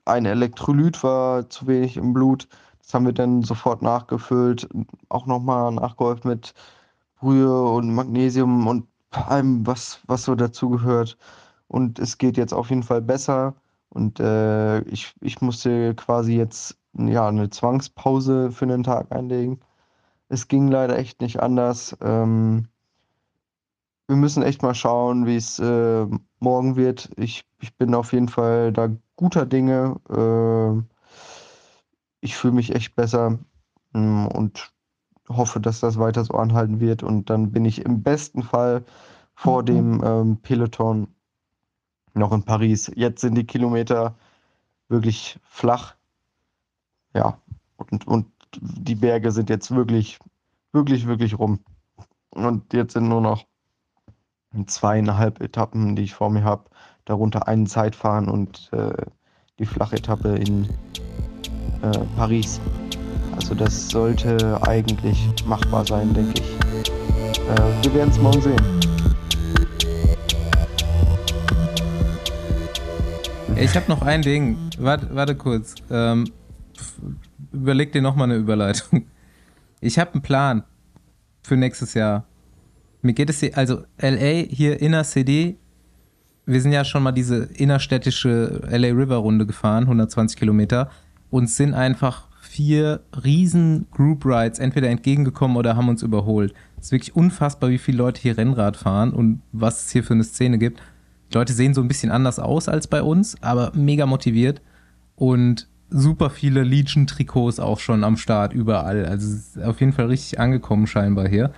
[0.05, 2.47] ein Elektrolyt war zu wenig im Blut.
[2.79, 4.67] Das haben wir dann sofort nachgefüllt,
[5.09, 6.53] auch nochmal nachgeholfen mit
[7.19, 11.17] Brühe und Magnesium und allem, was, was so dazugehört.
[11.69, 13.55] Und es geht jetzt auf jeden Fall besser.
[13.89, 19.61] Und äh, ich, ich musste quasi jetzt ja, eine Zwangspause für einen Tag einlegen.
[20.27, 21.95] Es ging leider echt nicht anders.
[22.01, 22.67] Ähm,
[24.07, 26.07] wir müssen echt mal schauen, wie es äh,
[26.39, 27.11] morgen wird.
[27.15, 29.95] Ich, ich bin auf jeden Fall da guter Dinge.
[30.09, 30.81] Äh,
[32.21, 33.37] ich fühle mich echt besser
[33.93, 34.73] mm, und
[35.29, 37.03] hoffe, dass das weiter so anhalten wird.
[37.03, 38.83] Und dann bin ich im besten Fall
[39.35, 41.07] vor dem ähm, Peloton
[42.13, 42.91] noch in Paris.
[42.95, 44.15] Jetzt sind die Kilometer
[44.87, 45.95] wirklich flach.
[47.13, 47.39] Ja,
[47.77, 48.27] und, und
[48.59, 50.19] die Berge sind jetzt wirklich,
[50.73, 51.59] wirklich, wirklich rum.
[52.31, 53.45] Und jetzt sind nur noch
[54.65, 56.65] zweieinhalb Etappen, die ich vor mir habe.
[57.05, 58.93] Darunter einen Zeitfahren und äh,
[59.57, 60.65] die Flachetappe in
[61.81, 62.59] äh, Paris.
[63.35, 66.59] Also das sollte eigentlich machbar sein, denke ich.
[67.49, 68.78] Äh, wir werden es morgen sehen.
[73.61, 74.57] Ich habe noch ein Ding.
[74.77, 75.75] Warte, warte kurz.
[75.91, 76.31] Ähm,
[77.51, 79.05] überleg dir nochmal eine Überleitung.
[79.81, 80.63] Ich habe einen Plan
[81.43, 82.25] für nächstes Jahr.
[83.01, 85.57] Mir geht es hier, also LA hier Inner City.
[86.45, 90.89] Wir sind ja schon mal diese innerstädtische LA River Runde gefahren, 120 Kilometer.
[91.29, 96.53] Uns sind einfach vier riesen Group Rides entweder entgegengekommen oder haben uns überholt.
[96.77, 100.13] Es ist wirklich unfassbar, wie viele Leute hier Rennrad fahren und was es hier für
[100.13, 100.81] eine Szene gibt.
[101.31, 104.61] Die Leute sehen so ein bisschen anders aus als bei uns, aber mega motiviert
[105.15, 109.05] und super viele Legion-Trikots auch schon am Start überall.
[109.05, 111.51] Also ist auf jeden Fall richtig angekommen scheinbar hier.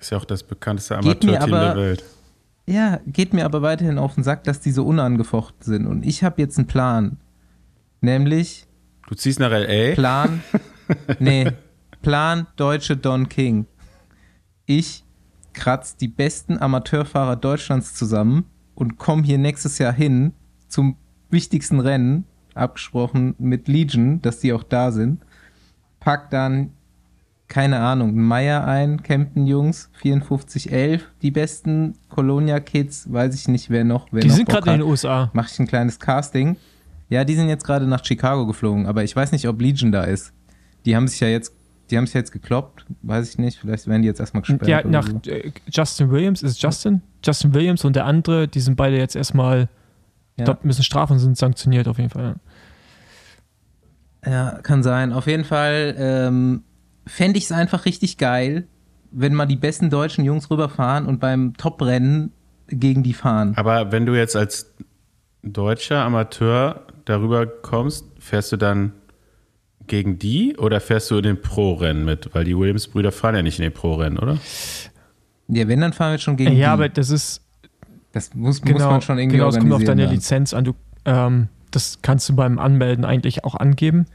[0.00, 2.04] Ist ja auch das bekannteste Amateurteam der Welt.
[2.66, 5.86] Ja, geht mir aber weiterhin auf den Sack, dass die so unangefochten sind.
[5.86, 7.18] Und ich habe jetzt einen Plan.
[8.00, 8.66] Nämlich
[9.06, 9.94] Du ziehst nach L.A.?
[9.94, 10.42] Plan,
[11.18, 11.52] nee,
[12.02, 13.66] Plan Deutsche Don King.
[14.66, 15.04] Ich
[15.52, 20.32] kratz die besten Amateurfahrer Deutschlands zusammen und komme hier nächstes Jahr hin
[20.68, 20.96] zum
[21.30, 25.22] wichtigsten Rennen, abgesprochen mit Legion, dass die auch da sind.
[26.00, 26.70] Pack dann,
[27.48, 33.84] keine Ahnung, Meier ein, Kempten Jungs, 5411, die besten Colonia Kids, weiß ich nicht, wer
[33.84, 35.30] noch, wer Die noch sind gerade in den USA.
[35.32, 36.56] mache ich ein kleines Casting.
[37.08, 40.04] Ja, die sind jetzt gerade nach Chicago geflogen, aber ich weiß nicht, ob Legion da
[40.04, 40.32] ist.
[40.84, 41.52] Die haben sich ja jetzt,
[41.90, 44.66] die haben ja jetzt gekloppt, weiß ich nicht, vielleicht werden die jetzt erstmal gesperrt.
[44.68, 45.20] Ja, nach so.
[45.30, 47.02] äh, Justin Williams, ist es Justin?
[47.24, 49.68] Justin Williams und der andere, die sind beide jetzt erstmal,
[50.36, 50.44] ich Ja.
[50.46, 52.36] glaube, müssen Strafen sind sanktioniert auf jeden Fall.
[54.24, 54.30] Ja.
[54.30, 55.12] ja, kann sein.
[55.12, 56.62] Auf jeden Fall ähm,
[57.06, 58.66] fände ich es einfach richtig geil,
[59.10, 62.32] wenn mal die besten deutschen Jungs rüberfahren und beim Top-Rennen
[62.68, 63.52] gegen die fahren.
[63.56, 64.72] Aber wenn du jetzt als
[65.42, 68.92] deutscher Amateur darüber kommst, fährst du dann
[69.86, 72.34] gegen die oder fährst du in den Pro-Rennen mit?
[72.34, 74.38] Weil die Williams-Brüder fahren ja nicht in den Pro-Rennen, oder?
[75.48, 76.64] Ja, wenn, dann fahren wir jetzt schon gegen ja, die.
[76.66, 77.42] aber das ist,
[78.12, 80.14] das muss, genau, muss man schon irgendwie genau, es kommt auf deine dann.
[80.14, 80.64] Lizenz an.
[80.64, 84.06] Du, ähm, das kannst du beim Anmelden eigentlich auch angeben.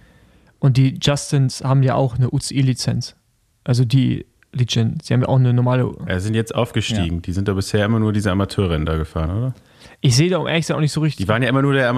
[0.59, 3.15] Und die Justins haben ja auch eine UCI-Lizenz.
[3.63, 5.91] Also die Legion, sie haben ja auch eine normale.
[6.07, 7.21] Ja, sind jetzt aufgestiegen.
[7.21, 9.53] Die sind da bisher immer nur diese Amateurrennen da gefahren, oder?
[10.01, 11.25] Ich sehe da um ehrlich gesagt auch nicht so richtig.
[11.25, 11.89] Die waren ja immer nur der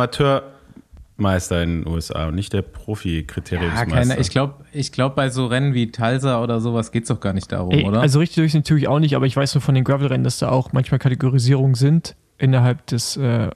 [1.22, 3.96] Amateurmeister in den USA und nicht der Ja, Profi-Kriteriumsmeister.
[3.96, 7.20] keine, ich glaube, ich glaub, bei so Rennen wie Talsa oder sowas geht es doch
[7.20, 8.02] gar nicht darum, Ey, oder?
[8.02, 10.50] Also richtig durch natürlich auch nicht, aber ich weiß nur von den Gravel-Rennen, dass da
[10.50, 13.50] auch manchmal Kategorisierungen sind innerhalb des äh,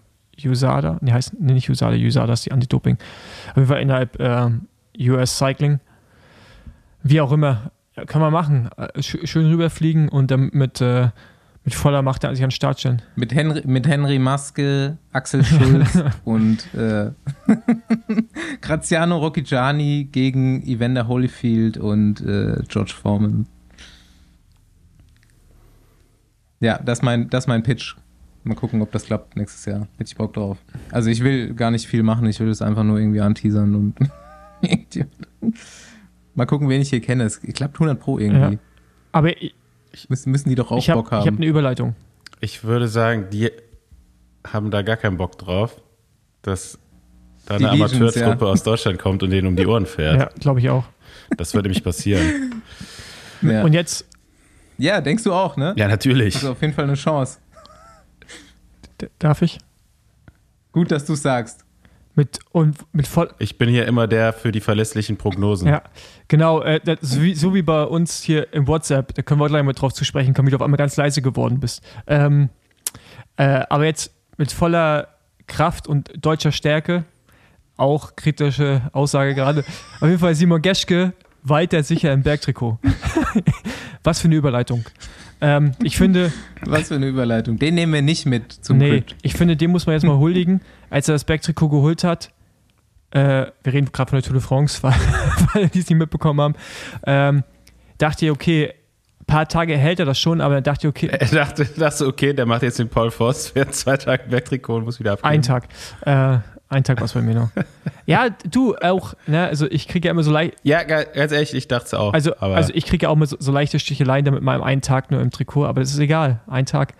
[0.43, 0.99] USADA.
[1.01, 2.97] Ne, heißt nee, nicht USADA, USADA ist die Anti-Doping.
[3.51, 4.67] Auf jeden Fall innerhalb ähm,
[4.99, 5.79] US Cycling.
[7.03, 8.69] Wie auch immer, ja, kann man machen.
[8.77, 11.09] Äh, sch schön rüberfliegen und dann mit, äh,
[11.65, 13.01] mit voller Macht sich an den Start stellen.
[13.15, 17.09] Mit Henry, mit Henry Maske, Axel Schulz und äh,
[18.61, 23.47] Graziano Rocchigiani gegen Evander Holyfield und äh, George Foreman.
[26.59, 27.95] Ja, das ist mein, das ist mein Pitch.
[28.43, 29.87] Mal gucken, ob das klappt nächstes Jahr.
[29.97, 30.59] Hätte ich Bock drauf.
[30.91, 33.95] Also ich will gar nicht viel machen, ich will es einfach nur irgendwie anteasern und
[36.35, 37.23] mal gucken, wen ich hier kenne.
[37.23, 38.53] Es klappt 100 pro irgendwie.
[38.53, 38.59] Ja.
[39.13, 39.55] Aber ich,
[40.09, 41.37] Müssen, müssen die doch auch ich habe Bock hab haben.
[41.37, 41.95] eine Überleitung.
[42.41, 43.51] Ich würde sagen, die
[44.45, 45.81] haben da gar keinen Bock drauf,
[46.41, 46.77] dass
[47.45, 48.51] da eine Amateurtruppe ja.
[48.51, 50.19] aus Deutschland kommt und denen um die Ohren fährt.
[50.19, 50.85] Ja, glaube ich auch.
[51.37, 52.61] Das würde nämlich passieren.
[53.41, 53.63] ja.
[53.63, 54.05] Und jetzt,
[54.77, 55.73] ja, denkst du auch, ne?
[55.77, 56.33] Ja, natürlich.
[56.33, 57.39] Das ist auf jeden Fall eine Chance.
[59.01, 59.59] d- darf ich?
[60.71, 61.64] Gut, dass du es sagst.
[62.15, 65.67] Mit, und mit voll, Ich bin hier immer der für die verlässlichen Prognosen.
[65.67, 65.81] Ja,
[66.29, 66.61] genau.
[66.61, 69.73] Äh, ist wie, so wie bei uns hier im WhatsApp, da können wir gleich mal
[69.73, 71.83] drauf zu sprechen kommen, wie du auf einmal ganz leise geworden bist.
[72.07, 72.49] Ähm,
[73.35, 75.09] äh, aber jetzt mit voller
[75.47, 77.03] Kraft und deutscher Stärke,
[77.75, 79.65] auch kritische Aussage gerade,
[79.99, 82.79] auf jeden Fall Simon Geschke weiter sicher im Bergtrikot.
[84.03, 84.85] Was für eine Überleitung.
[85.45, 86.33] Ähm, ich finde,
[86.65, 87.59] Was für eine Überleitung.
[87.59, 89.15] Den nehmen wir nicht mit zum nee, Crypt.
[89.21, 90.61] ich finde, den muss man jetzt mal huldigen.
[90.89, 92.31] Als er das Bergtrikot geholt hat,
[93.11, 94.95] äh, wir reden gerade von der Tour de France, weil,
[95.53, 96.55] weil die es nicht mitbekommen haben,
[97.05, 97.43] ähm,
[97.99, 98.73] dachte ich, okay,
[99.27, 102.33] paar Tage hält er das schon, aber dann dachte ich, okay, Er dachte, dachte, okay,
[102.33, 105.29] der macht jetzt den Paul Voss, fährt zwei Tage Bergtrikot und muss wieder abgeben.
[105.29, 105.67] ein Tag.
[106.01, 107.49] Äh, ein Tag war es bei mir noch.
[108.05, 111.53] ja, du auch, ne, also ich kriege ja immer so leicht, Ja, ga- ganz ehrlich,
[111.53, 112.13] ich dachte es auch.
[112.13, 114.81] also, also ich kriege ja auch immer so, so leichte Sticheleien da mit meinem einen
[114.81, 116.39] Tag nur im Trikot, aber das ist egal.
[116.47, 116.93] Ein Tag,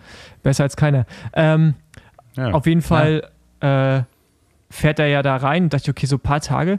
[0.44, 1.06] besser als keiner.
[1.34, 1.74] Ähm,
[2.38, 2.52] ja.
[2.52, 3.30] Auf jeden Fall
[3.62, 4.02] äh,
[4.70, 6.78] fährt er ja da rein und dachte, okay, so ein paar Tage.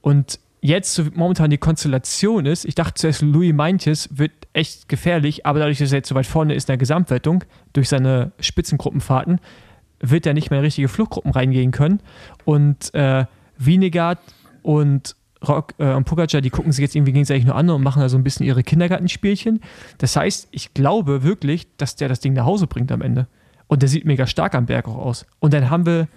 [0.00, 5.46] Und jetzt so momentan die Konstellation ist, ich dachte zuerst, Louis Meintjes wird echt gefährlich,
[5.46, 9.40] aber dadurch, dass er jetzt so weit vorne ist in der Gesamtwertung, durch seine Spitzengruppenfahrten,
[10.00, 12.00] wird er nicht mehr in richtige Fluchtgruppen reingehen können.
[12.44, 13.26] Und äh,
[13.58, 14.18] Wienegard
[14.62, 15.14] und
[15.46, 18.08] Rock, äh, und Pogacar, die gucken sich jetzt irgendwie gegenseitig nur an und machen da
[18.08, 19.60] so ein bisschen ihre Kindergartenspielchen.
[19.98, 23.26] Das heißt, ich glaube wirklich, dass der das Ding nach Hause bringt am Ende.
[23.66, 25.26] Und der sieht mega stark am Berg auch aus.
[25.38, 26.08] Und dann haben wir,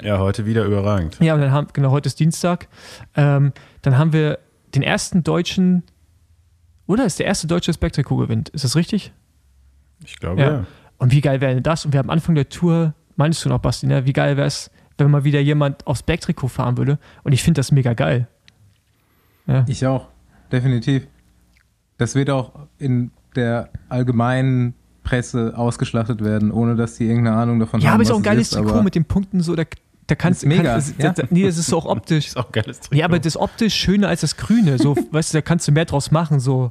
[0.00, 1.18] ja, heute wieder überragend.
[1.20, 2.68] ja, und dann haben, genau, heute ist Dienstag,
[3.16, 4.38] ähm, dann haben wir
[4.74, 5.82] den ersten deutschen,
[6.86, 8.48] oder ist der erste deutsche Bergtrikot gewinnt.
[8.50, 9.12] Ist das richtig?
[10.04, 10.50] Ich glaube, Ja.
[10.52, 10.66] ja.
[10.98, 11.84] Und wie geil wäre denn das?
[11.84, 14.04] Und wir haben am Anfang der Tour, meinst du noch, Basti, ne?
[14.04, 16.98] wie geil wäre es, wenn mal wieder jemand aufs Bergtrikot fahren würde?
[17.22, 18.26] Und ich finde das mega geil.
[19.66, 20.08] Ich auch,
[20.52, 21.06] definitiv.
[21.96, 27.80] Das wird auch in der allgemeinen Presse ausgeschlachtet werden, ohne dass die irgendeine Ahnung davon
[27.80, 27.94] Ja, haben.
[27.94, 29.62] aber ist auch ein geiles es Trikot mit den Punkten so, da,
[30.06, 31.12] da kannst Ist mega, Kannst, ja.
[31.12, 32.26] da, nee, das ist so auch optisch.
[32.26, 32.96] Ist auch ein geiles Trikot.
[32.98, 34.78] Ja, aber das optisch schöner als das Grüne.
[34.78, 36.40] So, weißt du, da kannst du mehr draus machen.
[36.40, 36.68] So.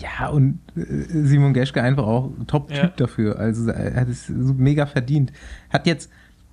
[0.00, 2.86] Ja, und äh, Simon Geschke einfach auch ein Top-Typ Ja.
[2.88, 3.38] dafür.
[3.38, 5.32] Also er hat es mega verdient.
[5.70, 6.10] Hat jetzt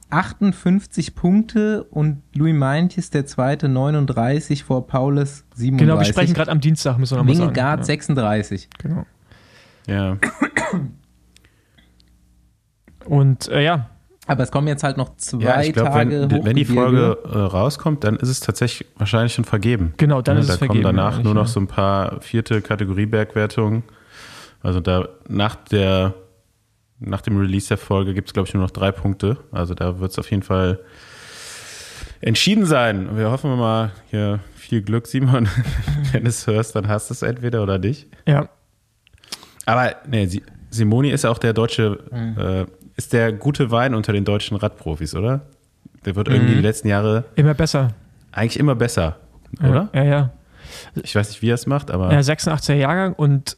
[0.09, 5.77] 58 Punkte und Louis Meintjes, der zweite, 39 vor Paulus 37.
[5.77, 7.47] Genau, wir sprechen gerade am Dienstag, müssen wir nochmal sagen.
[7.49, 8.69] Wingegaard ja, 36.
[8.77, 9.05] genau.
[9.87, 10.17] Ja.
[13.05, 13.89] Und äh, ja,
[14.27, 16.65] Aber es kommen jetzt halt noch zwei Ja, ich glaube, Tage wenn, wenn die.
[16.65, 19.93] Folge äh, rauskommt, dann ist es tatsächlich wahrscheinlich schon vergeben.
[19.97, 20.83] genau, dann Ja, ist da es vergeben.
[20.83, 23.83] kommen danach nur noch so ein paar vierte Kategorie Bergwertungen.
[24.63, 26.15] Also da nach der
[26.99, 29.37] nach dem Release der Folge gibt es, glaube ich, nur noch drei Punkte.
[29.51, 30.79] Also da wird es auf jeden Fall
[32.21, 33.17] entschieden sein.
[33.17, 35.47] Wir hoffen mal hier viel Glück, Simon.
[36.11, 38.07] Wenn du es hörst, dann hast du es entweder oder nicht.
[38.27, 38.49] Ja,
[39.65, 42.37] Aber nee, Si- Simoni ist auch der deutsche, Mhm.
[42.39, 45.41] äh, ist der gute Wein unter den deutschen Radprofis, oder?
[46.05, 46.57] Der wird irgendwie Mhm.
[46.57, 47.93] die letzten Jahre immer besser.
[48.31, 49.17] eigentlich immer besser,
[49.59, 49.89] oder?
[49.93, 50.29] Ja, ja.
[51.03, 53.57] Ich weiß nicht, wie er es macht, aber ja 86er Jahrgang und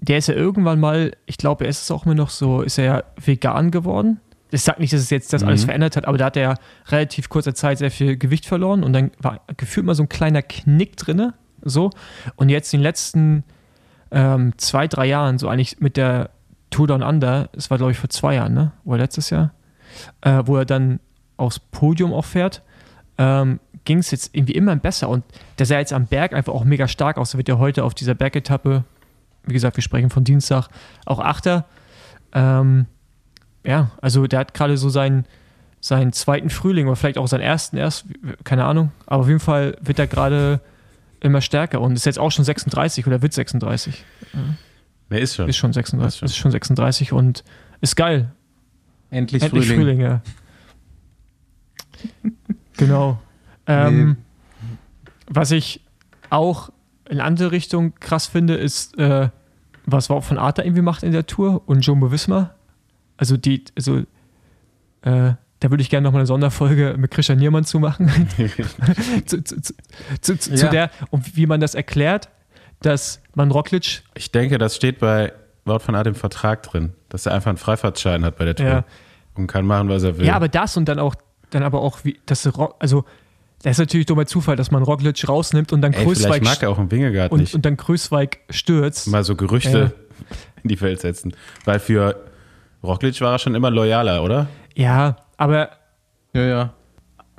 [0.00, 2.78] der ist ja irgendwann mal, ich glaube, er ist es auch immer noch so, ist
[2.78, 4.20] er ja vegan geworden.
[4.50, 5.66] Ich sage nicht, dass es jetzt das alles Mhm.
[5.66, 6.54] verändert hat, aber da hat er ja
[6.88, 10.40] relativ kurzer Zeit sehr viel Gewicht verloren und dann war gefühlt mal so ein kleiner
[10.42, 11.90] Knick drinne, so.
[12.36, 13.44] Und jetzt in den letzten
[14.10, 16.30] ähm, zwei, drei Jahren, so eigentlich mit der
[16.70, 18.72] Tour Down Under, es war glaube ich vor zwei Jahren, ne?
[18.84, 19.52] Oder letztes Jahr,
[20.20, 21.00] äh, wo er dann
[21.36, 22.62] aufs Podium auch fährt,
[23.16, 25.24] ähm, ging es jetzt irgendwie immer besser und
[25.58, 27.32] der sah jetzt am Berg einfach auch mega stark aus.
[27.32, 28.84] Da wird ja heute auf dieser Bergetappe,
[29.44, 30.68] wie gesagt, wir sprechen von Dienstag,
[31.06, 31.64] auch Achter.
[32.32, 32.86] Ähm,
[33.64, 35.24] ja, also der hat gerade so seinen,
[35.80, 38.06] seinen zweiten Frühling oder vielleicht auch seinen ersten erst,
[38.44, 40.60] keine Ahnung, aber auf jeden Fall wird er gerade
[41.20, 44.04] immer stärker und ist jetzt auch schon 36 oder wird 36.
[45.10, 45.48] ne, ist schon.
[45.48, 46.26] Ist schon 36, Ist schon.
[46.26, 47.44] ist schon 36 und
[47.80, 48.32] ist geil.
[49.10, 49.80] Endlich, Endlich Frühling.
[49.80, 50.22] Frühling, ja.
[52.76, 53.18] genau.
[53.66, 54.16] Ähm,
[55.26, 55.84] Was ich
[56.30, 56.70] auch
[57.08, 59.28] in andere Richtung krass finde, ist, äh,
[59.86, 62.54] was Wout von Arta irgendwie macht in der Tour und Jumbo Wismar.
[63.16, 63.98] Also die, also
[65.02, 68.08] äh, da würde ich gerne nochmal eine Sonderfolge mit Christian Niermann zu machen.
[69.26, 69.74] zu, zu, zu,
[70.20, 70.68] zu, zu Ja.
[70.70, 72.28] der, und wie man das erklärt,
[72.80, 75.32] dass man Roglic Ich denke, das steht bei
[75.64, 78.66] Wout von Art im Vertrag drin, dass er einfach einen Freifahrtschein hat bei der Tour
[78.66, 78.84] Ja.
[79.34, 80.26] und kann machen, was er will.
[80.26, 81.14] Ja, aber das und dann auch,
[81.50, 83.04] dann aber auch, wie, das, Ro- also,
[83.62, 86.70] das ist natürlich dummer Zufall, dass man Roglic rausnimmt und dann Ey, Größweig mag er
[86.70, 87.54] auch einen Wingegaard und, nicht.
[87.54, 89.08] und dann Größweig stürzt.
[89.08, 89.92] mal so Gerüchte
[90.62, 91.34] in die Welt setzen.
[91.64, 92.16] Weil für
[92.82, 94.46] Roglic war er schon immer loyaler, oder?
[94.74, 95.70] Ja, aber
[96.32, 96.72] Ja, ja.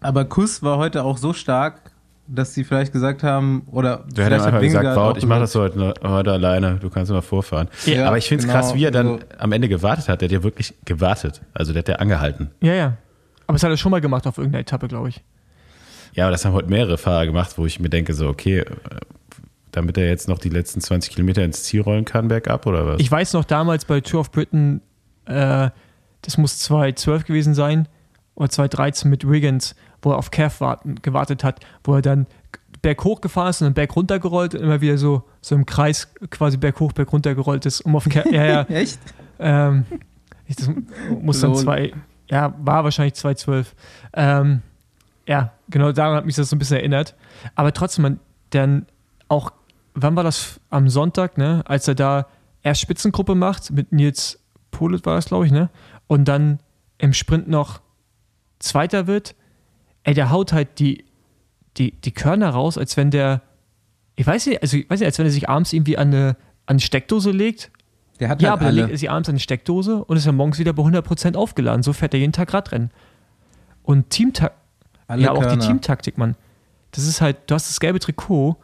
[0.02, 1.89] Aber Kuss war heute auch so stark,
[2.32, 5.18] dass sie vielleicht gesagt haben, oder Der hat ihm vielleicht einfach gesagt, Wingegaard Wout, auch
[5.18, 7.68] ich mache das heute, heute alleine, du kannst immer vorfahren.
[7.86, 9.20] Ja, aber ich finde es genau, krass, wie er dann so.
[9.38, 10.22] am Ende gewartet hat.
[10.22, 11.42] Der hat ja wirklich gewartet.
[11.54, 12.52] Also der hat ja angehalten.
[12.62, 12.98] ja, ja.
[13.48, 15.24] Aber das hat er schon mal gemacht auf irgendeiner Etappe, glaube ich.
[16.14, 18.66] Ja, aber das haben heute mehrere Fahrer gemacht, wo ich mir denke, so, okay, äh,
[19.72, 23.00] damit er jetzt noch die letzten 20 Kilometer ins Ziel rollen kann, bergab oder was?
[23.00, 24.82] Ich weiß noch damals bei Tour of Britain,
[25.26, 25.72] äh,
[26.22, 27.88] das muss 2012 gewesen sein
[28.36, 32.28] oder 2013 mit Wiggins, wo er auf Cav warten, gewartet hat, wo er dann
[32.82, 36.14] berghoch gefahren ist und dann berg runter gerollt und immer wieder so, so im Kreis
[36.30, 39.00] quasi berghoch, berg runter gerollt ist, um auf Cav, ja, ja, Echt?
[39.40, 39.86] ähm,
[40.46, 40.70] ich, das
[41.22, 41.94] muss dann zwei,
[42.30, 43.76] ja, war wahrscheinlich 2012.
[44.14, 44.62] Ähm,
[45.28, 47.16] ja, genau daran hat mich das so ein bisschen erinnert.
[47.56, 48.88] Aber trotzdem, man, dann
[49.28, 49.52] auch,
[49.94, 52.28] wann war das am Sonntag, ne, als er da
[52.64, 54.40] erst Spitzengruppe macht, mit Nils
[54.72, 55.70] Polit war das, glaube ich, ne?
[56.08, 56.60] Und dann
[56.98, 57.82] im Sprint noch
[58.60, 59.36] Zweiter wird,
[60.04, 61.06] ey, der haut halt die,
[61.78, 63.42] die, die Körner raus, als wenn der,
[64.16, 66.28] ich weiß nicht, also ich weiß nicht, als wenn er sich abends irgendwie an eine,
[66.66, 67.72] an eine Steckdose legt.
[68.20, 68.82] Der hat Ja, halt aber alle.
[68.82, 71.84] legt er sich abends an eine Steckdose und ist dann morgens wieder bei 100% aufgeladen.
[71.84, 72.92] So fährt er jeden Tag Radrennen.
[73.84, 74.54] Und Teamtak
[75.08, 75.58] alle ja, auch die.
[75.58, 76.36] Teamtaktik, Mann.
[76.92, 78.58] Das ist halt, du hast das gelbe Trikot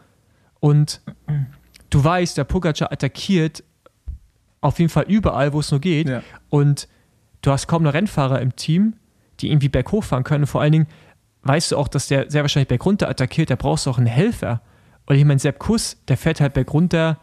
[0.59, 1.01] und
[1.89, 3.63] du weißt, der Pogacar attackiert
[4.61, 6.09] auf jeden Fall überall, wo es nur geht.
[6.09, 6.21] Ja.
[6.49, 6.87] Und
[7.41, 8.95] du hast kaum noch Rennfahrer im Team,
[9.39, 10.47] die irgendwie berghoch fahren können.
[10.47, 10.87] Vor allen Dingen
[11.43, 14.61] weißt du auch, dass der sehr wahrscheinlich bergunter attackiert, da brauchst du auch einen Helfer.
[15.05, 17.19] Und ich meine, Sepp Kuss, der fährt halt bergunter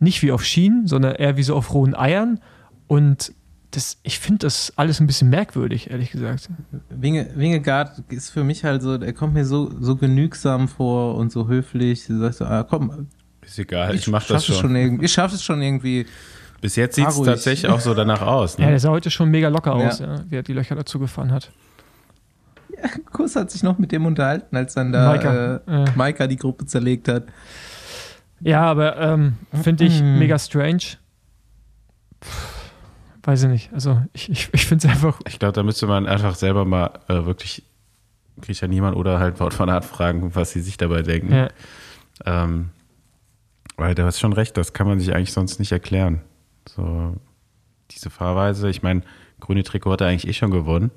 [0.00, 2.40] nicht wie auf Schienen, sondern eher wie so auf rohen Eiern.
[2.88, 3.32] Und
[3.70, 6.48] das, ich finde das alles ein bisschen merkwürdig, ehrlich gesagt.
[6.90, 11.32] Winge, Wingegaard ist für mich halt so, er kommt mir so, so genügsam vor und
[11.32, 12.06] so höflich.
[12.06, 13.08] Du sagst so, ah, komm,
[13.42, 14.74] Ist egal, ich, mach das schon.
[14.74, 15.06] irgendwie.
[15.06, 16.06] Ich schaff es schon irgendwie.
[16.60, 17.26] Bis jetzt sieht es ruhig.
[17.28, 18.56] tatsächlich auch so danach aus.
[18.56, 18.70] Ja, Ne?
[18.72, 19.88] der sah heute schon mega locker Ja.
[19.88, 21.50] aus, ja, wie er die Löcher dazu gefahren hat.
[23.12, 25.86] Kuss hat sich noch mit dem unterhalten, als dann da Maika, äh, äh.
[25.94, 27.24] Maika die Gruppe zerlegt hat.
[28.40, 30.18] Ja, aber ähm, finde ich Mhm.
[30.18, 30.82] mega strange.
[32.22, 32.54] Pff,
[33.22, 33.72] weiß ich nicht.
[33.72, 35.20] Also ich, ich, ich finde es einfach.
[35.26, 37.62] Ich glaube, da müsste man einfach selber mal äh, wirklich
[38.42, 41.32] Christian Niemann oder halt Wout van Aert fragen, was sie sich dabei denken.
[41.32, 41.48] Ja,
[42.26, 42.70] Ähm,
[43.76, 46.20] weil du hast schon recht, das kann man sich eigentlich sonst nicht erklären.
[46.68, 47.14] So
[47.90, 49.02] diese Fahrweise, ich meine,
[49.40, 50.90] grüne Trikot hat er eigentlich eh schon gewonnen.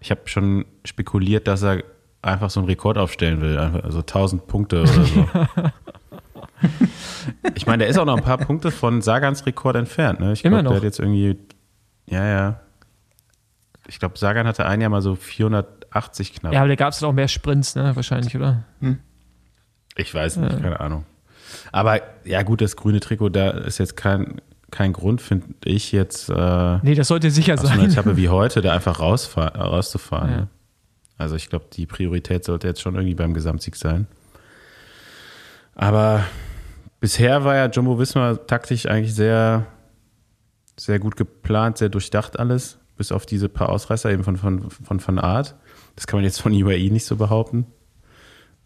[0.00, 1.84] Ich habe schon spekuliert, dass er
[2.22, 5.28] einfach so einen Rekord aufstellen will, einfach so 1000 Punkte oder so.
[7.54, 10.20] ich meine, der ist auch noch ein paar Punkte von Sagans Rekord entfernt.
[10.20, 10.32] Ne?
[10.32, 10.76] Ich Immer glaube, der noch.
[10.78, 11.36] hat jetzt irgendwie,
[12.06, 12.60] ja, ja.
[13.88, 16.52] Ich glaube, Sagan hatte ein Jahr mal so 480 knapp.
[16.52, 17.94] ja aber da gab es auch mehr Sprints, ne?
[17.96, 18.62] Wahrscheinlich, oder?
[19.96, 21.04] Ich weiß nicht, keine Ahnung.
[21.72, 24.40] Aber ja, gut, das grüne Trikot, da ist jetzt kein,
[24.72, 27.78] kein Grund, finde ich, jetzt äh, Nee, das sollte sicher auf so sein.
[27.78, 30.30] Etappe wie heute da einfach rauszufahren.
[30.30, 30.36] Ja.
[30.36, 30.48] ne?
[31.18, 34.08] Also ich glaube, die Priorität sollte jetzt schon irgendwie beim Gesamtsieg sein.
[35.74, 36.24] Aber
[36.98, 39.66] bisher war ja Jumbo Wismar taktisch eigentlich sehr,
[40.76, 45.00] sehr gut geplant, sehr durchdacht alles, bis auf diese paar Ausreißer eben von von, von,
[45.00, 45.54] von Art.
[45.94, 47.66] Das kann man jetzt von UAE nicht so behaupten.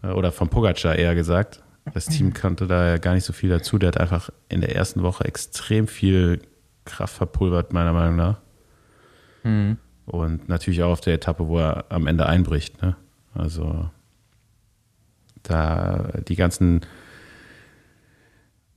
[0.03, 1.63] Äh, Oder von Pogacar eher gesagt.
[1.95, 3.79] Das Team kannte da ja gar nicht so viel dazu.
[3.79, 6.41] Der hat einfach in der ersten Woche extrem viel
[6.85, 8.41] Kraft verpulvert, meiner Meinung nach.
[10.07, 12.83] Und natürlich auch auf der Etappe, wo er am Ende einbricht.
[12.83, 12.97] Ne?
[13.35, 13.89] Also
[15.43, 16.81] da die ganzen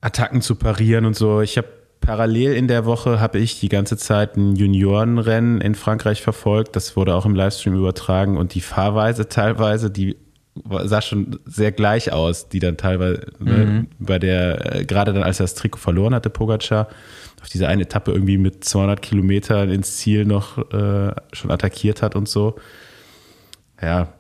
[0.02, 1.42] Attacken zu parieren und so.
[1.42, 1.68] Ich habe
[2.02, 6.76] parallel in der Woche habe ich die ganze Zeit ein Juniorenrennen in Frankreich verfolgt.
[6.76, 10.18] Das wurde auch im Livestream übertragen und die Fahrweise teilweise, die
[10.84, 15.40] sah schon sehr gleich aus, die dann teilweise ne, bei der, äh, gerade dann als
[15.40, 16.88] er das Trikot verloren hatte, Pogacar,
[17.42, 22.16] auf dieser eine Etappe irgendwie mit 200 Kilometern ins Ziel noch äh, schon attackiert hat
[22.16, 22.56] und so.
[23.82, 24.14] Ja,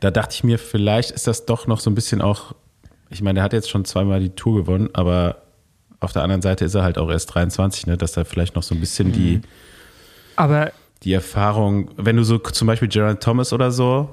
[0.00, 2.54] da dachte ich mir, vielleicht ist das doch noch so ein bisschen auch,
[3.10, 5.42] ich meine, der hat jetzt schon zweimal die Tour gewonnen, aber
[6.00, 8.62] auf der anderen Seite ist er halt auch erst 23, ne, dass da vielleicht noch
[8.62, 9.40] so ein bisschen die,
[10.36, 10.72] Aber
[11.02, 14.10] die Erfahrung, wenn du so zum Beispiel Gerald Thomas oder so,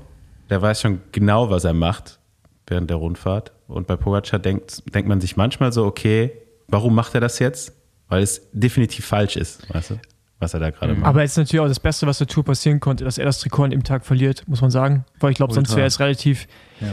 [0.50, 2.20] der weiß schon genau, was er macht
[2.68, 3.52] während der Rundfahrt.
[3.68, 6.32] Und bei Pogacar denkt, denkt man sich manchmal so, okay,
[6.68, 7.74] warum macht er das jetzt?
[8.08, 10.00] Weil es definitiv falsch ist, weißt du,
[10.40, 11.06] was er da gerade macht.
[11.08, 13.40] Aber es ist natürlich auch das Beste, was der Tour passieren konnte, dass er das
[13.40, 15.06] Trikot an dem Tag verliert, muss man sagen.
[15.20, 16.48] Weil ich glaube, sonst wäre es relativ.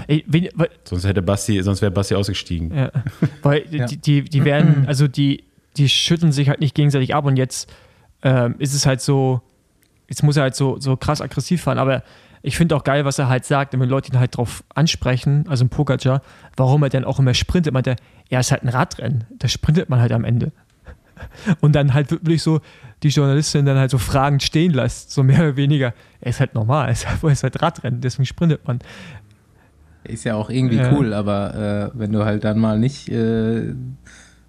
[0.06, 2.74] Ey, wen, weil, Sonst hätte Basti, sonst wäre Basti ausgestiegen.
[2.74, 2.90] ja,
[3.42, 3.84] weil Ja.
[3.86, 5.44] die, die, die werden, also die,
[5.76, 7.70] die schütteln sich halt nicht gegenseitig ab und jetzt
[8.22, 9.42] ähm, ist es halt so,
[10.08, 12.02] jetzt muss er halt so, so krass aggressiv fahren, aber
[12.42, 15.64] ich finde auch geil, was er halt sagt, wenn Leute ihn halt drauf ansprechen, also
[15.64, 16.22] ein Pogacar,
[16.56, 17.72] warum er denn auch immer sprintet.
[17.72, 17.96] Meint er,
[18.30, 20.50] ja, ist halt ein Radrennen, da sprintet man halt am Ende.
[21.60, 22.60] Und dann halt wirklich so
[23.02, 25.94] die Journalistin dann halt so fragend stehen lässt, so mehr oder weniger.
[26.20, 28.80] Er ist halt normal, er ist halt, er ist halt Radrennen, deswegen sprintet man.
[30.04, 30.92] Ist ja auch irgendwie Ja.
[30.92, 33.72] cool, aber äh, wenn du halt dann mal nicht äh,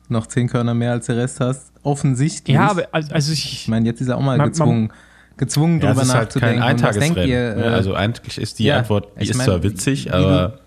[0.09, 2.55] noch zehn Körner mehr als der Rest hast, offensichtlich.
[2.55, 4.91] Ja, aber also, also ich ich, meine, jetzt ist er auch mal Man- man-
[5.37, 6.63] gezwungen, Ja, drüber halt kein nachzudenken.
[6.63, 7.55] Und was denkt ihr?
[7.55, 7.63] ne?
[7.63, 10.59] Äh, also eigentlich ist die ja, Antwort, die ist mein, zwar witzig, wie aber du,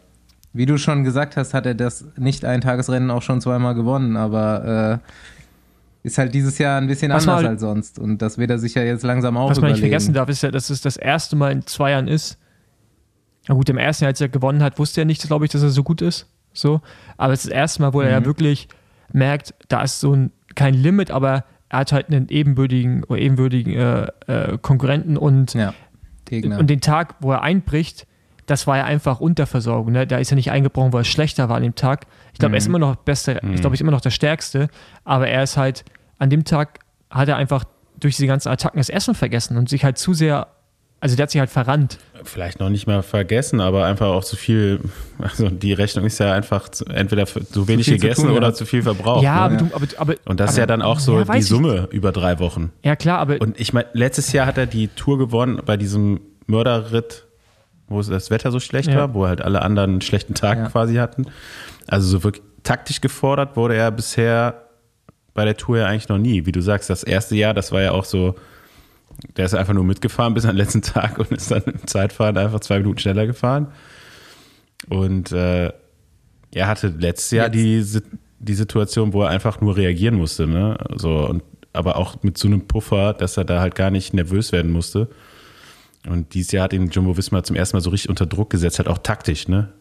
[0.55, 6.07] wie du schon gesagt hast, hat er das Nicht-Eintagesrennen auch schon zweimal gewonnen, aber äh,
[6.07, 7.99] ist halt dieses Jahr ein bisschen Was anders man- als sonst.
[7.99, 9.91] Und das wird er sich ja jetzt langsam auch was man nicht überlegen.
[9.93, 12.39] vergessen darf, ist ja, dass es das erste Mal in zwei Jahren ist.
[13.49, 15.63] Na gut, im ersten Jahr, als er gewonnen hat, wusste er nicht, glaube ich, dass
[15.63, 16.27] er so gut ist.
[16.53, 16.81] So.
[17.17, 18.25] Aber es ist das erste Mal, wo er ja Mhm.
[18.25, 18.69] wirklich
[19.13, 23.75] merkt, da ist so ein, kein Limit, aber er hat halt einen ebenbürtigen oder ebenwürdigen
[23.75, 25.75] äh, äh, Konkurrenten und Ja,
[26.25, 26.59] Gegner.
[26.59, 28.07] Und den Tag, wo er einbricht,
[28.47, 29.93] das war ja einfach Unterversorgung.
[29.93, 30.07] Ne?
[30.07, 32.07] Da ist er nicht eingebrochen, weil es schlechter war an dem Tag.
[32.33, 32.77] Ich glaube, er ist Mhm.
[32.77, 34.69] immer noch beste, ich glaube, er ist immer noch der Stärkste,
[35.05, 35.85] aber er ist halt,
[36.19, 36.79] an dem Tag
[37.11, 37.65] hat er einfach
[37.99, 40.47] durch diese ganzen Attacken das Essen vergessen und sich halt zu sehr,
[41.01, 41.99] also der hat sich halt verrannt.
[42.25, 44.81] Vielleicht noch nicht mal vergessen, aber einfach auch zu viel.
[45.19, 48.57] Also die Rechnung ist ja einfach zu, entweder zu wenig zu gegessen tun oder gehabt.
[48.57, 49.23] zu viel verbraucht.
[49.23, 49.59] ja, ne?
[49.73, 51.45] aber du, aber, aber Und das ist aber, ja dann auch so Ja, die weiß
[51.45, 51.49] ich.
[51.49, 52.73] Summe über drei Wochen.
[52.83, 56.21] Ja, klar, aber Und ich meine, letztes Jahr hat er die Tour gewonnen bei diesem
[56.47, 57.27] Mörderritt,
[57.89, 58.97] wo das Wetter so schlecht Ja.
[58.97, 60.69] war, wo halt alle anderen einen schlechten Tag Ja.
[60.69, 61.27] quasi hatten.
[61.87, 64.63] Also so wirklich taktisch gefordert wurde er bisher
[65.35, 66.47] bei der Tour ja eigentlich noch nie.
[66.47, 68.35] Wie du sagst, das erste Jahr, das war ja auch so,
[69.37, 72.61] der ist einfach nur mitgefahren bis am letzten Tag und ist dann im Zeitfahren einfach
[72.61, 73.69] zwei Minuten schneller gefahren.
[74.89, 75.73] Und äh,
[76.55, 77.95] er hatte letztes Jahr Jetzt.
[77.95, 78.03] die,
[78.39, 80.79] die Situation, wo er einfach nur reagieren musste, ne?
[80.97, 84.53] So, und, aber auch mit so einem Puffer, dass er da halt gar nicht nervös
[84.53, 85.09] werden musste.
[86.09, 88.79] Und dieses Jahr hat ihn Jumbo Wismar zum ersten Mal so richtig unter Druck gesetzt,
[88.79, 89.73] halt auch taktisch, ne?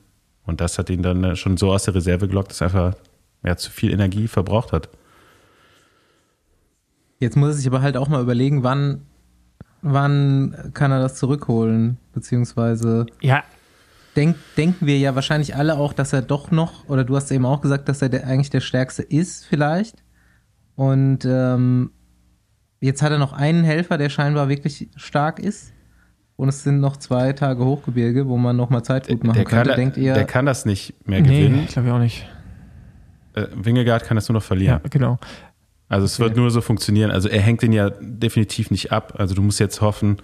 [0.46, 2.96] Und das hat ihn dann äh, schon so aus der Reserve gelockt, dass er einfach
[3.44, 4.90] ja, zu viel Energie verbraucht hat.
[7.20, 9.02] Jetzt muss er sich aber halt auch mal überlegen, wann,
[9.86, 11.98] wann kann er das zurückholen?
[12.14, 13.44] Beziehungsweise ja,
[14.16, 17.46] denk, denken wir ja wahrscheinlich alle auch, dass er doch noch, oder du hast eben
[17.46, 20.04] auch gesagt, dass er der, eigentlich der Stärkste ist, vielleicht.
[20.76, 21.92] Und ähm,
[22.82, 25.72] jetzt hat er noch einen Helfer, der scheinbar wirklich stark ist.
[26.36, 29.64] Und es sind noch zwei Tage Hochgebirge, wo man nochmal Zeit gut machen Der kann,
[29.64, 29.76] könnte.
[29.76, 31.64] Denkt ihr, der kann das nicht mehr nee, gewinnen.
[31.64, 32.28] ich glaube ich auch nicht.
[33.36, 34.82] Äh, Wingegaard kann das nur noch verlieren.
[34.84, 35.18] Ja, genau.
[35.88, 37.12] Also es wird nur so funktionieren.
[37.12, 39.14] Also er hängt den ja definitiv nicht ab.
[39.18, 40.18] Also du musst jetzt hoffen,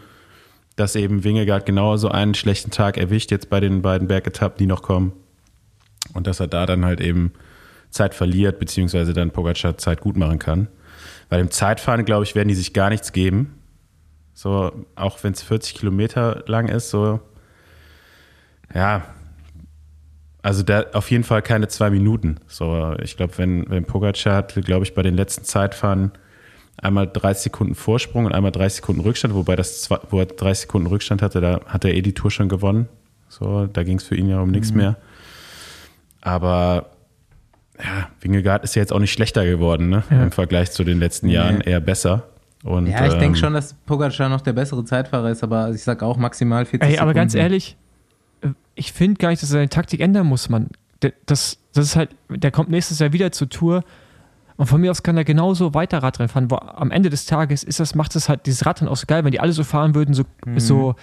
[0.76, 4.66] dass eben Wingegaard genau so einen schlechten Tag erwischt, jetzt bei den beiden Bergetappen, die
[4.66, 5.14] noch kommen.
[6.14, 7.34] Und dass er da dann halt eben
[7.92, 10.68] Zeit verliert, beziehungsweise dann Pogacar Zeit gut machen kann.
[11.30, 13.56] Bei dem Zeitfahren, glaube ich, werden die sich gar nichts geben.
[14.34, 17.20] So, auch wenn es 40 Kilometer lang ist, so,
[18.74, 19.04] ja,
[20.44, 22.38] also da auf jeden Fall keine zwei Minuten.
[22.48, 26.12] So, ich glaube, wenn, wenn Pogacar hat, glaube ich, bei den letzten Zeitfahren
[26.82, 30.62] einmal 30 Sekunden Vorsprung und einmal 30 Sekunden Rückstand, wobei das, zwei- wo er 30
[30.64, 32.88] Sekunden Rückstand hatte, da hat er eh die Tour schon gewonnen.
[33.30, 34.98] So, da ging es für ihn ja um nichts mehr.
[36.22, 36.88] Aber
[37.80, 40.04] ja, Wingegaard ist ja jetzt auch nicht schlechter geworden, ne?
[40.12, 40.24] Ja.
[40.24, 42.24] Im Vergleich zu den letzten Jahren eher besser.
[42.64, 45.82] Und, ja, ich ähm, denke schon, dass Pogacar noch der bessere Zeitfahrer ist, aber ich
[45.82, 47.02] sag auch maximal 40 Ey, Sekunden.
[47.02, 47.76] aber ganz ehrlich,
[48.82, 50.68] ich finde gar nicht, dass er seine Taktik ändern muss, Mann.
[51.02, 53.84] Der- Das, das ist halt, der kommt nächstes Jahr wieder zur Tour
[54.58, 56.52] und von mir aus kann er genauso weiter Radrennen fahren.
[56.52, 59.24] Wo am Ende des Tages ist das, macht es halt dieses Radrennen auch so geil,
[59.24, 60.24] wenn die alle so fahren würden, so,
[60.58, 60.96] so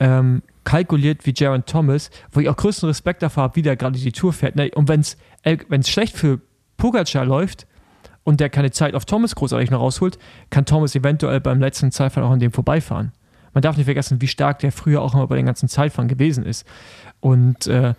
[0.00, 3.98] ähm, kalkuliert wie Jaron Thomas, wo ich auch größten Respekt davor habe, wie der gerade
[3.98, 4.56] die Tour fährt.
[4.56, 4.70] Ne?
[4.74, 6.40] Und wenn es schlecht für
[6.76, 7.66] Pogacar läuft
[8.24, 10.18] und der keine Zeit auf Thomas großartig noch rausholt,
[10.50, 13.12] kann Thomas eventuell beim letzten Zeitfahren auch an dem vorbeifahren.
[13.52, 16.44] Man darf nicht vergessen, wie stark der früher auch immer bei den ganzen Zeitfahren gewesen
[16.44, 16.66] ist.
[17.24, 17.94] Und äh,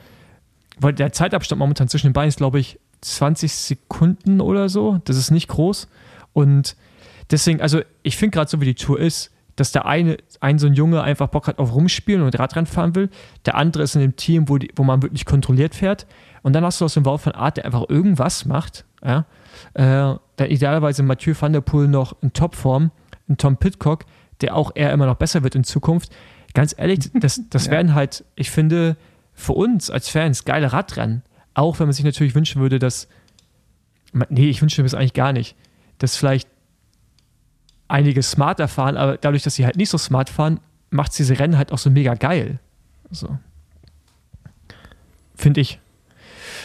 [0.78, 5.01] weil der Zeitabstand momentan zwischen den beiden ist, glaube ich, 20 Sekunden oder so.
[5.05, 5.88] Das ist nicht groß.
[6.34, 6.76] Und
[7.32, 10.67] deswegen, also ich finde gerade so, wie die Tour ist, dass der eine, ein so
[10.67, 13.09] ein Junge einfach Bock hat auf Rumspielen und Radrennen fahren will.
[13.47, 16.05] Der andere ist in dem Team, wo, die, wo man wirklich kontrolliert fährt.
[16.43, 18.86] Und dann hast du aus dem Wout von Art, der einfach irgendwas macht.
[19.03, 19.26] Ja?
[19.73, 22.91] Äh, dann idealerweise Mathieu van der Poel noch in Topform,
[23.28, 24.05] ein Tom Pitcock,
[24.41, 26.11] der auch eher immer noch besser wird in Zukunft.
[26.53, 28.97] Ganz ehrlich, das, das werden halt, ich finde,
[29.36, 31.21] für uns als Fans geile Radrennen.
[31.53, 33.07] Auch wenn man sich natürlich wünschen würde, dass.
[34.29, 35.55] Nee, ich wünsche mir das eigentlich gar nicht.
[35.97, 36.47] Dass vielleicht
[37.88, 40.59] einige smarter fahren, aber dadurch, dass sie halt nicht so smart fahren,
[40.89, 42.59] macht diese Rennen halt auch so mega geil.
[43.11, 43.38] So.
[45.36, 45.79] Finde ich.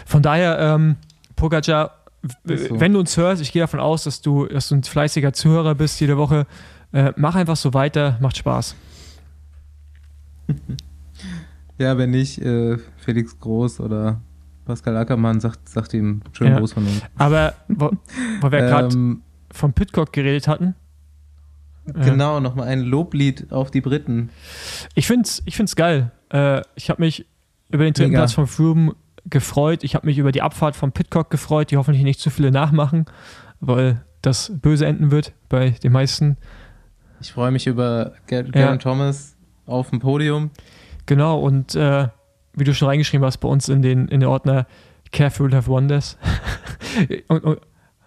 [0.07, 0.97] Von daher, ähm,
[1.37, 1.97] Pogacar,
[2.45, 2.81] so.
[2.81, 5.75] wenn du uns hörst, ich gehe davon aus, dass du, dass du ein fleißiger Zuhörer
[5.75, 6.47] bist jede Woche,
[6.93, 8.77] äh, mach einfach so weiter, macht Spaß.
[11.81, 14.20] Ja, wenn nicht, äh, Felix Groß oder
[14.66, 16.59] Pascal Ackermann sagt, sagt ihm schönen Ja.
[16.59, 17.03] Gruß von uns.
[17.16, 17.91] Aber wo,
[18.41, 20.74] wo wir gerade Ähm, von Pitcock geredet hatten,
[21.95, 24.28] äh, Genau, nochmal ein Loblied auf die Briten.
[24.95, 26.12] Ich finde es ich find's geil.
[26.28, 27.26] Äh, ich habe mich
[27.70, 28.20] über den dritten Mega.
[28.20, 28.95] Platz von Froome
[29.28, 29.83] gefreut.
[29.83, 33.07] Ich habe mich über die Abfahrt von Pitcock gefreut, die hoffentlich nicht zu viele nachmachen,
[33.61, 36.37] weil das böse enden wird bei den meisten.
[37.22, 38.76] Ich freue mich über Ger Ja.
[38.76, 39.35] Thomas
[39.66, 40.51] auf dem Podium.
[41.11, 42.07] Genau, und äh,
[42.55, 44.69] wie du schon reingeschrieben hast bei uns in den, in den Ordner,
[45.11, 46.17] Careful have wonders.
[47.27, 47.61] und, und,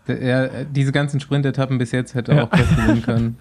[0.07, 2.45] er, diese ganzen Sprintetappen bis jetzt hätte Ja.
[2.45, 3.39] auch gewinnen können.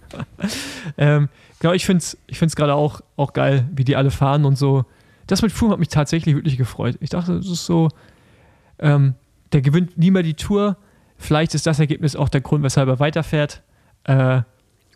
[0.99, 1.29] ähm,
[1.61, 4.59] genau, ich finde es ich find's gerade auch, auch geil, wie die alle fahren und
[4.59, 4.85] so.
[5.29, 6.97] Das mit Froome hat mich tatsächlich wirklich gefreut.
[6.99, 7.89] Ich dachte, das ist so,
[8.81, 9.15] ähm,
[9.53, 10.77] der gewinnt nie mehr die Tour.
[11.19, 13.63] Vielleicht ist das Ergebnis auch der Grund, weshalb er weiterfährt.
[14.03, 14.43] Äh,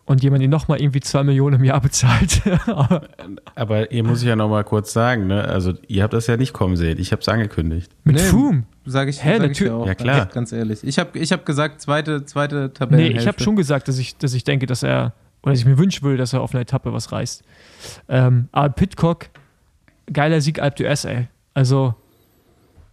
[0.06, 2.40] und jemand ihn nochmal irgendwie zwei Millionen im Jahr bezahlt.
[2.66, 3.08] Aber
[3.54, 5.44] Aber ihr muss ich ja noch mal kurz sagen, ne?
[5.44, 6.98] Also ihr habt das ja nicht kommen sehen.
[6.98, 7.90] Ich habe es angekündigt.
[8.04, 8.64] mit Nee, Froome.
[8.84, 9.86] Sag ich, Hä, sag ich natürlich- auch.
[9.86, 10.18] Ja, klar.
[10.20, 10.78] Ganz, ganz ehrlich.
[10.84, 13.20] Ich habe ich hab gesagt, zweite, zweite Nee, Tabellenhälfte.
[13.20, 15.76] ich habe schon gesagt, dass ich, dass ich denke, dass er, oder dass ich mir
[15.78, 17.42] wünschen will, dass er auf einer Etappe was reißt.
[18.08, 19.26] Ähm, aber Pitcock,
[20.12, 21.26] geiler Sieg Alp d'Huez, ey.
[21.52, 21.94] Also,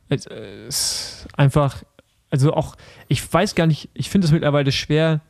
[0.09, 1.83] es äh, ist einfach,
[2.31, 2.75] also auch,
[3.07, 5.21] ich weiß gar nicht, ich finde es mittlerweile schwer,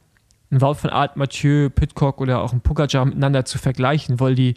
[0.54, 4.56] ein Wout von Art, Mathieu, Pitcock oder auch ein Pogacar miteinander zu vergleichen, weil die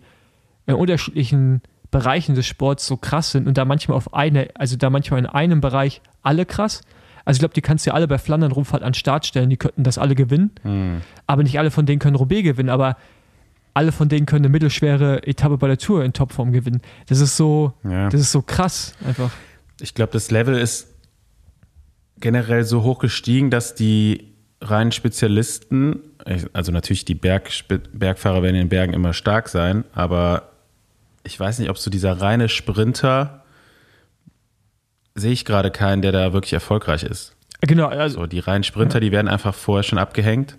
[0.66, 4.90] in unterschiedlichen Bereichen des Sports so krass sind und da manchmal auf eine, also da
[4.90, 6.82] manchmal in einem Bereich alle krass.
[7.24, 9.50] Also ich glaube, die kannst du ja alle bei Flandern Rumfahrt an den Start stellen,
[9.50, 11.00] die könnten das alle gewinnen, Hm.
[11.26, 12.96] aber nicht alle von denen können Roubaix gewinnen, aber
[13.74, 16.80] alle von denen können eine mittelschwere Etappe bei der Tour in Topform gewinnen.
[17.08, 18.08] Das ist so, Ja.
[18.08, 19.30] das ist so krass einfach.
[19.80, 20.88] Ich glaube, das Level ist
[22.18, 26.00] generell so hoch gestiegen, dass die reinen Spezialisten,
[26.52, 27.50] also natürlich die Berg,
[27.92, 30.50] Bergfahrer werden in den Bergen immer stark sein, aber
[31.24, 33.44] ich weiß nicht, ob so dieser reine Sprinter
[35.14, 37.34] sehe ich gerade keinen, der da wirklich erfolgreich ist.
[37.62, 40.58] Genau, also So, die reinen Sprinter, die werden einfach vorher schon abgehängt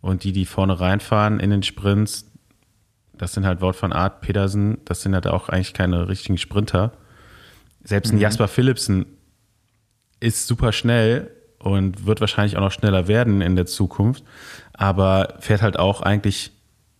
[0.00, 2.30] und die, die vorne reinfahren in den Sprints,
[3.14, 6.92] das sind halt Wout van Art, Pedersen, das sind halt auch eigentlich keine richtigen Sprinter.
[7.82, 9.06] Selbst ein Jasper Philipsen
[10.20, 11.30] ist super schnell
[11.66, 14.22] und wird wahrscheinlich auch noch schneller werden in der Zukunft,
[14.72, 16.52] aber fährt halt auch eigentlich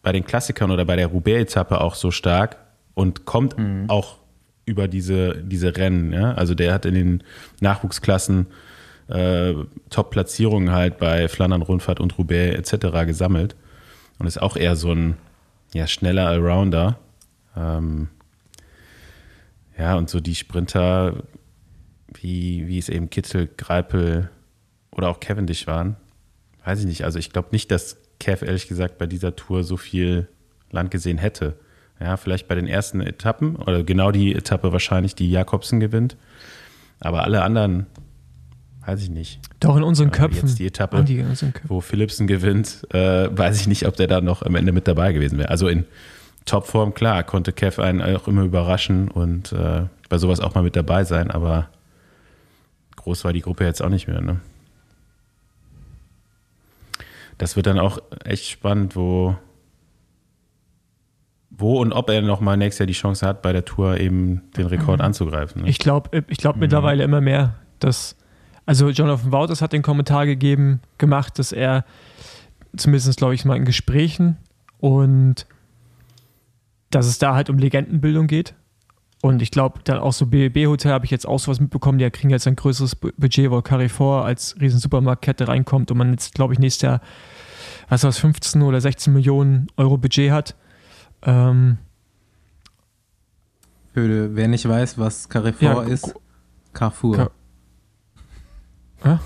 [0.03, 2.57] bei den Klassikern oder bei der Roubaix-Etappe auch so stark
[2.95, 3.55] und kommt
[3.87, 4.17] auch
[4.64, 6.12] über diese, diese Rennen.
[6.12, 6.33] Ja?
[6.33, 7.23] Also der hat in den
[7.61, 8.47] Nachwuchsklassen
[9.07, 9.55] äh,
[9.91, 13.07] Top-Platzierungen halt bei Flandern, Rundfahrt und Roubaix etc.
[13.07, 13.55] gesammelt
[14.19, 15.17] und ist auch eher so ein
[15.75, 16.99] ja, schneller Allrounder.
[17.57, 18.09] Ähm,
[19.79, 21.23] ja, und so die Sprinter,
[22.14, 24.31] wie, wie es eben Kittel, Greipel
[24.97, 25.97] oder auch Cavendish waren,
[26.65, 27.05] weiß ich nicht.
[27.05, 30.29] Also ich glaube nicht, dass Kev ehrlich gesagt bei dieser Tour so viel
[30.71, 31.55] Land gesehen hätte.
[32.01, 36.17] Ja, vielleicht bei den ersten Etappen oder genau die Etappe wahrscheinlich, die Jakobsen gewinnt.
[37.01, 37.87] Aber alle anderen,
[38.85, 39.41] weiß ich nicht.
[39.61, 40.47] doch in unseren Köpfen.
[40.47, 41.25] Jetzt die Etappe, Andi,
[41.65, 45.13] wo Philipsen gewinnt, äh, weiß ich nicht, ob der da noch am Ende mit dabei
[45.13, 45.49] gewesen wäre.
[45.49, 45.85] Also in
[46.45, 50.77] Topform, klar, konnte Kev einen auch immer überraschen und äh, bei sowas auch mal mit
[50.77, 51.69] dabei sein, aber
[52.97, 54.21] groß war die Gruppe jetzt auch nicht mehr.
[54.21, 54.41] Ne?
[57.39, 59.37] Das wird dann auch echt spannend, wo,
[61.51, 64.66] wo und ob er nochmal nächstes Jahr die Chance hat, bei der Tour eben den
[64.66, 65.62] Rekord anzugreifen.
[65.62, 65.68] Ne?
[65.68, 68.16] Ich glaube ich glaub mittlerweile immer mehr, dass,
[68.64, 71.84] also Jonathan Wouters hat den Kommentar gegeben, gemacht, dass er
[72.76, 74.37] zumindest, glaube ich, mal in Gesprächen
[74.78, 75.47] und
[76.91, 78.55] dass es da halt um Legendenbildung geht.
[79.23, 82.31] Und ich glaube, dann auch so BB-Hotel habe ich jetzt auch sowas mitbekommen, die kriegen
[82.31, 86.53] jetzt ein größeres Bu- Budget, wo Carrefour als riesen Supermarktkette reinkommt und man jetzt, glaube
[86.53, 87.01] ich, nächstes Jahr,
[87.89, 90.55] was was, 15 oder 16 Millionen Euro Budget hat.
[91.23, 91.79] Ähm,
[93.95, 96.14] Für, wer nicht weiß, was Carrefour Ja, ist,
[96.75, 97.17] Carrefour.
[97.17, 97.31] Car-
[99.03, 99.19] Hä?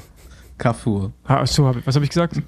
[0.57, 1.13] Carrefour.
[1.25, 2.41] ah, so, was habe ich gesagt?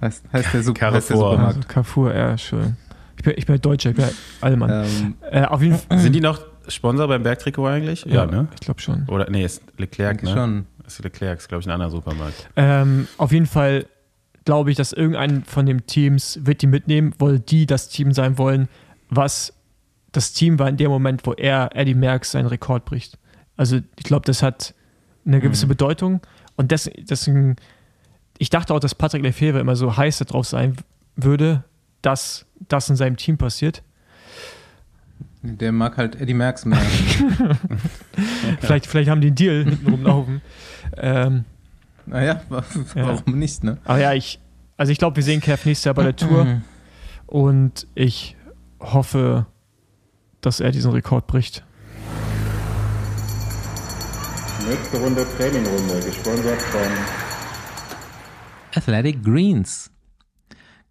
[0.00, 1.16] Heißt, heißt, der, Sup heißt der Carrefour.
[1.16, 1.56] Supermarkt.
[1.56, 2.76] Also Carrefour, ja, schön.
[3.16, 4.04] Ich bin, ich bin Deutscher, ich bin
[4.40, 4.70] Allmann.
[4.84, 5.98] Ähm, Äh, auf jeden Fall.
[5.98, 6.38] Sind die noch
[6.68, 8.06] Sponsor beim Bergtrikot eigentlich?
[8.26, 8.48] ne?
[8.54, 9.04] Ich glaube schon.
[9.08, 10.32] Oder nee, ist Leclerc, ne?
[10.32, 10.66] schon.
[10.86, 12.48] Ist Leclerc, ist glaube ich ein anderer Supermarkt.
[12.56, 13.86] Ähm, auf jeden Fall
[14.44, 18.38] glaube ich, dass irgendein von den Teams wird die mitnehmen, weil die das Team sein
[18.38, 18.68] wollen,
[19.10, 19.52] was
[20.12, 23.18] das Team war in dem Moment, wo er, Eddie Merckx, seinen Rekord bricht.
[23.56, 24.74] Also ich glaube, das hat
[25.26, 26.20] eine gewisse Bedeutung
[26.56, 27.56] und des, deswegen,
[28.38, 30.76] ich dachte auch, dass Patrick Lefebvre immer so heiß darauf sein
[31.16, 31.64] würde,
[32.02, 33.82] dass das in seinem Team passiert.
[35.56, 36.78] Der mag halt Eddie Merckx mehr.
[38.60, 40.40] Vielleicht, vielleicht haben die einen Deal hinten rumlaufen.
[40.96, 41.44] ähm,
[42.06, 43.78] naja, wa- warum nicht, ne?
[43.84, 44.38] Aber ja, ich,
[44.76, 46.60] also ich glaube, wir sehen Kev nächstes Jahr bei der Tour
[47.26, 48.36] und ich
[48.80, 49.46] hoffe,
[50.40, 51.64] dass er diesen Rekord bricht.
[54.68, 56.80] Nächste Runde Trainingrunde, gesponsert von
[58.74, 59.90] Athletic Greens.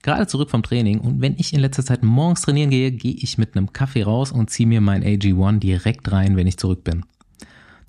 [0.06, 3.39] Gerade zurück vom Training und wenn ich in letzter Zeit morgens trainieren gehe, gehe ich
[3.39, 7.08] mit einem Kaffee raus und ziehe mir mein AG1 direkt rein, wenn ich zurück bin.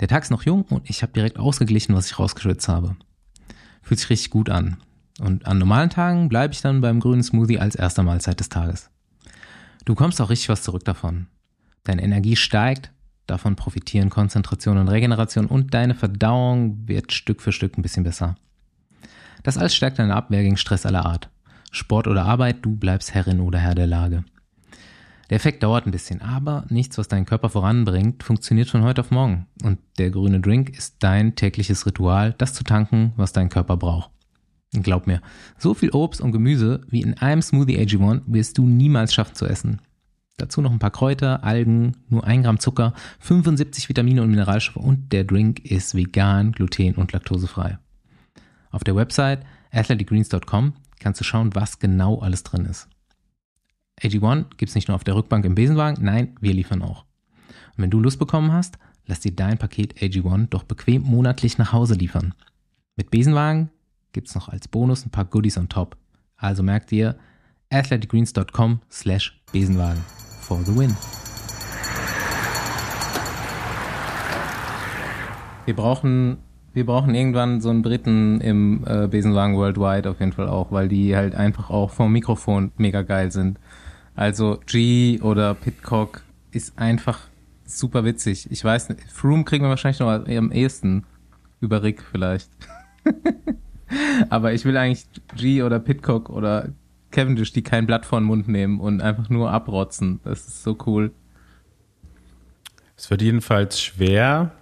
[0.01, 2.97] Der Tag ist noch jung und ich habe direkt ausgeglichen, was ich rausgeschwitzt habe.
[3.83, 4.79] Fühlt sich richtig gut an.
[5.21, 8.89] Und an normalen Tagen bleibe ich dann beim grünen Smoothie als erster Mahlzeit des Tages.
[9.85, 11.27] Du bekommst auch richtig was zurück davon.
[11.85, 12.93] Deine Energie steigt,
[13.27, 18.37] davon profitieren Konzentration und Regeneration und deine Verdauung wird Stück für Stück ein bisschen besser.
[19.43, 21.29] Das alles stärkt deine Abwehr gegen Stress aller Art.
[21.77, 24.25] Sport oder Arbeit, du bleibst Herrin oder Herr der Lage.
[25.29, 29.11] Der Effekt dauert ein bisschen, aber nichts, was deinen Körper voranbringt, funktioniert von heute auf
[29.11, 29.47] morgen.
[29.63, 34.11] Und der grüne Drink ist dein tägliches Ritual, das zu tanken, was dein Körper braucht.
[34.73, 35.21] Glaub mir,
[35.59, 39.47] so viel Obst und Gemüse wie in einem Smoothie AG1 wirst du niemals schaffen zu
[39.47, 39.81] essen.
[40.37, 45.13] Dazu noch ein paar Kräuter, Algen, nur ein Gramm Zucker, 75 Vitamine und Mineralstoffe und
[45.13, 47.79] der Drink ist vegan, gluten- und laktosefrei.
[48.71, 49.41] Auf der Website
[49.73, 52.89] athleticgreens.com kannst du schauen, was genau alles drin ist.
[54.03, 57.05] AG1 gibt's nicht nur auf der Rückbank im Besenwagen, nein, wir liefern auch.
[57.77, 61.73] Und wenn du Lust bekommen hast, lass dir dein Paket AG1 doch bequem monatlich nach
[61.73, 62.35] Hause liefern.
[62.97, 63.71] Mit Besenwagen
[64.13, 65.97] gibt's noch als Bonus ein paar Goodies on top.
[66.37, 67.17] Also merkt dir
[67.71, 70.03] athleticgreens.com slash Besenwagen
[70.41, 70.97] for the win.
[75.67, 76.39] Wir brauchen,
[76.77, 80.89] wir brauchen irgendwann so einen Briten im äh, Besenwagen Worldwide auf jeden Fall auch, weil
[80.89, 83.59] die halt einfach auch vom Mikrofon mega geil sind.
[84.15, 86.23] Also G oder Pitcock
[86.53, 87.21] ist einfach
[87.65, 88.51] super witzig.
[88.51, 91.05] Ich weiß nicht, Froome kriegen wir wahrscheinlich noch am ehesten
[91.63, 92.51] über Rick vielleicht.
[94.29, 96.69] Aber ich will eigentlich G oder Pitcock oder
[97.11, 100.21] Cavendish, die kein Blatt vor den Mund nehmen und einfach nur abrotzen.
[100.25, 101.11] Das ist so cool.
[102.99, 104.53] Es wird jedenfalls schwer,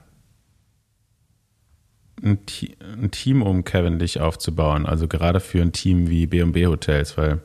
[2.25, 2.39] ein,
[2.81, 4.87] ein, Team um Cavendish aufzubauen.
[4.87, 7.41] Also gerade für ein Team wie B&B Hotels, weil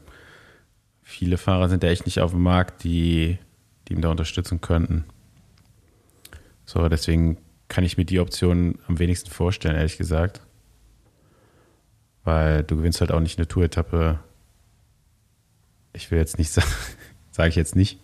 [1.04, 3.38] viele Fahrer sind ja echt nicht auf dem Markt, die,
[3.88, 5.06] die ihm da unterstützen könnten.
[6.66, 10.42] So, deswegen kann ich mir die Option am wenigsten vorstellen, ehrlich gesagt.
[12.24, 14.20] Weil du gewinnst halt auch nicht eine Tour-Etappe.
[15.94, 16.68] Ich will jetzt nicht sagen,
[17.32, 18.00] sage ich jetzt nicht,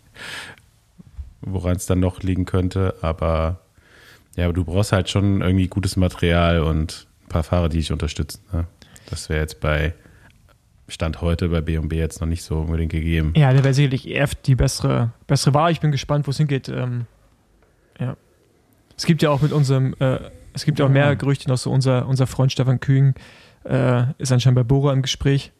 [1.42, 3.65] woran es dann noch liegen könnte, aber
[4.36, 7.92] ja, aber du brauchst halt schon irgendwie gutes Material und ein paar Fahrer, die dich
[7.92, 8.42] unterstützen.
[8.52, 8.68] Ne?
[9.10, 9.94] Das wäre jetzt bei
[10.88, 13.34] Stand heute bei B&B jetzt noch nicht so unbedingt gegeben.
[13.36, 15.72] Ja, der wäre sicherlich eher die bessere, bessere Wahl.
[15.72, 16.70] Ich bin gespannt, wo es hingeht.
[16.70, 17.06] Ähm,
[18.00, 18.16] ja.
[18.96, 20.20] Es gibt ja auch mit unserem, äh,
[20.54, 23.16] es gibt ja auch mehr Gerüchte noch so, unser, unser Freund Stefan Kühn
[23.64, 25.52] äh, ist anscheinend bei Bora im Gespräch.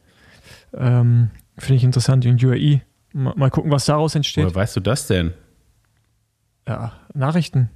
[0.74, 2.82] Ähm, Finde ich interessant, in UAE.
[3.14, 4.44] Mal, mal, gucken, was daraus entsteht.
[4.44, 5.34] Woher weißt du das denn?
[6.68, 7.70] Ja, Nachrichten.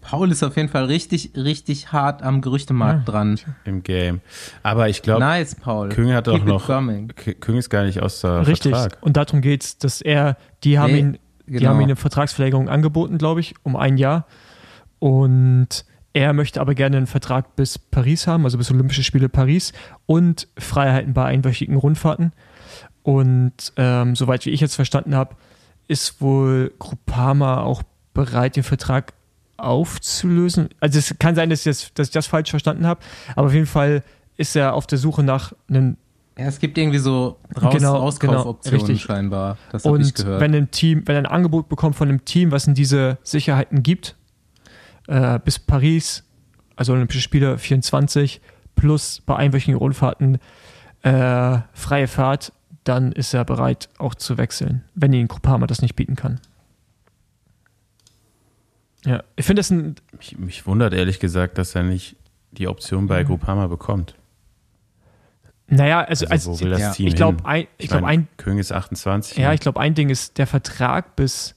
[0.00, 3.12] Paul ist auf jeden Fall richtig, richtig hart am Gerüchtemarkt ja.
[3.12, 3.40] dran.
[3.64, 4.20] Im Game.
[4.62, 5.88] Aber ich glaube, nice, Paul.
[5.88, 6.66] Küng hat auch noch.
[6.66, 8.72] Küng ist gar nicht aus der Richtig.
[8.72, 8.98] Vertrag.
[9.00, 11.58] Und darum geht es, dass er, die haben nee, ihn, genau.
[11.58, 14.26] die haben ihm eine Vertragsverlängerung angeboten, glaube ich, um ein Jahr.
[14.98, 19.72] Und er möchte aber gerne einen Vertrag bis Paris haben, also bis Olympische Spiele Paris
[20.06, 22.32] und Freiheiten bei einwöchigen Rundfahrten.
[23.02, 25.36] Und ähm, soweit wie ich jetzt verstanden habe,
[25.86, 27.82] ist wohl Groupama auch
[28.14, 29.12] bereit, den Vertrag
[29.58, 30.70] aufzulösen.
[30.80, 33.00] Also es kann sein, dass ich das, dass ich das falsch verstanden habe,
[33.36, 34.02] aber auf jeden Fall
[34.36, 35.96] ist er auf der Suche nach einem
[36.38, 39.58] ja, es gibt irgendwie so Raus genau, Rauskaufoptionen genau, scheinbar.
[39.72, 40.40] Das Und ich gehört.
[40.40, 44.14] wenn ein Team, wenn ein Angebot bekommt von einem Team, was in diese Sicherheiten gibt,
[45.08, 46.22] äh, bis Paris,
[46.76, 48.40] also Olympische Spiele 24,
[48.76, 50.38] plus bei einwöchigen Rundfahrten
[51.02, 52.52] äh, freie Fahrt,
[52.84, 56.40] dann ist er bereit, auch zu wechseln, wenn ihn Groupama das nicht bieten kann.
[59.04, 59.96] Ja, ich finde das ein.
[60.16, 62.16] Mich, mich, wundert ehrlich gesagt, dass er nicht
[62.50, 63.28] die Option bei mhm.
[63.28, 64.14] Groupama bekommt.
[65.68, 66.94] Naja, also, also, also ja.
[66.96, 68.26] ich glaube, ein, ich, ich glaub, ein.
[68.38, 69.36] König ist 28.
[69.36, 69.54] Ja, ne?
[69.54, 71.54] ich glaube, ein Ding ist der Vertrag bis.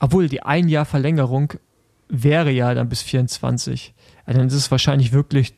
[0.00, 1.54] Obwohl, die ein Jahr Verlängerung
[2.08, 3.94] wäre ja dann bis 24.
[4.24, 5.54] Also dann ist es wahrscheinlich wirklich.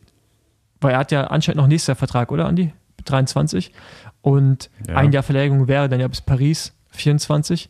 [0.80, 2.72] Weil er hat ja anscheinend noch nächster Vertrag, oder, Andi?
[3.04, 3.72] 23.
[4.22, 4.96] Und ja.
[4.96, 7.68] ein Jahr Verlängerung wäre dann ja bis Paris 24.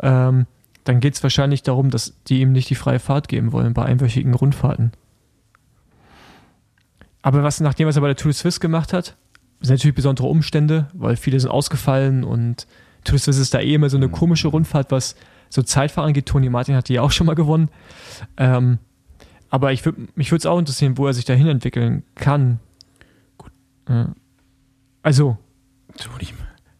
[0.00, 0.46] Ähm,
[0.86, 3.84] dann geht es wahrscheinlich darum, dass die ihm nicht die freie Fahrt geben wollen bei
[3.84, 4.92] einwöchigen Rundfahrten.
[7.22, 9.16] Aber was, nachdem was er bei der Tour de Suisse gemacht hat,
[9.60, 12.68] sind natürlich besondere Umstände, weil viele sind ausgefallen und
[13.02, 15.16] Tour de Suisse ist da eh immer so eine komische Rundfahrt, was
[15.48, 16.26] so Zeitfahren geht.
[16.26, 17.68] Toni Martin hat die ja auch schon mal gewonnen.
[18.36, 18.78] Ähm,
[19.50, 22.60] aber ich würd, mich würde es auch interessieren, wo er sich dahin entwickeln kann.
[23.38, 23.50] Gut.
[23.88, 24.14] Ja.
[25.02, 25.36] Also.
[25.98, 26.28] Toni,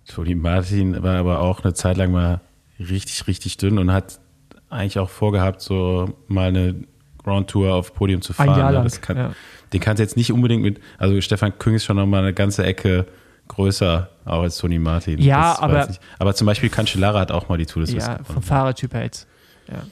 [0.07, 2.41] Toni Martin war aber auch eine Zeit lang mal
[2.79, 4.21] richtig, richtig dünn und hat
[4.69, 6.85] eigentlich auch vorgehabt, so mal eine
[7.23, 8.51] Grand Tour auf Podium zu fahren.
[8.51, 8.79] Ein Jahr ne?
[8.79, 9.33] lang, kann, ja.
[9.73, 12.65] Den kannst du jetzt nicht unbedingt mit, also Stefan Küng ist schon nochmal eine ganze
[12.65, 13.07] Ecke
[13.49, 15.21] größer auch als Toni Martin.
[15.21, 15.89] Ja, aber.
[16.19, 19.27] Aber zum Beispiel Cancellara hat auch mal die Tour des Ja, vom Fahrertyp her jetzt.
[19.69, 19.75] Ja.
[19.75, 19.83] ja.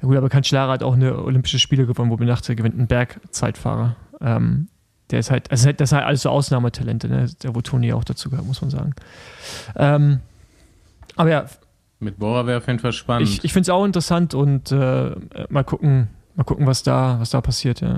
[0.00, 3.96] Gut, aber Cancellara hat auch eine Olympische Spiele gewonnen, wo man dachte, gewinnt ein Bergzeitfahrer.
[4.20, 4.68] Ähm,
[5.10, 7.26] der ist halt, also das sind halt alles so Ausnahmetalente, ne?
[7.42, 8.94] der wo Toni auch dazu gehört, muss man sagen.
[9.76, 10.20] Ähm,
[11.16, 11.46] aber ja,
[12.04, 13.28] mit Bora wäre auf jeden Fall spannend.
[13.28, 15.10] Ich, ich finde es auch interessant und äh,
[15.48, 17.96] mal gucken, mal gucken, was da, was da passiert, ja.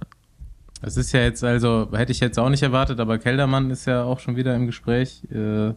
[0.83, 4.05] Es ist ja jetzt, also hätte ich jetzt auch nicht erwartet, aber Keldermann ist ja
[4.05, 5.73] auch schon wieder im Gespräch äh,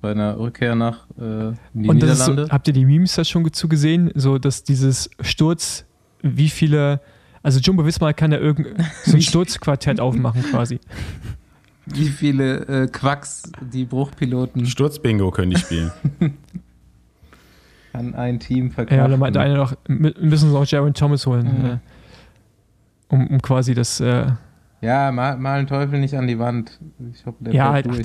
[0.00, 2.46] bei einer Rückkehr nach äh, die und Niederlande.
[2.46, 4.12] So, habt ihr die Memes da schon zu gesehen?
[4.14, 5.84] So, dass dieses Sturz,
[6.22, 7.00] wie viele,
[7.42, 10.78] also Jumbo Wismar kann ja irgendein so ein Sturzquartett aufmachen quasi.
[11.86, 15.90] wie viele äh, Quacks die Bruchpiloten Sturzbingo können die spielen.
[17.94, 18.98] an ein Team verkaufen.
[18.98, 21.66] Ja, da meinte einer noch, wir müssen noch Jaron Thomas holen, Mhm.
[21.66, 21.78] äh,
[23.08, 24.00] um, um quasi das.
[24.00, 24.26] Äh,
[24.80, 26.78] Ja, mal, mal einen Teufel nicht an die Wand.
[27.14, 27.96] Ich hoffe, der ja, halt, ach,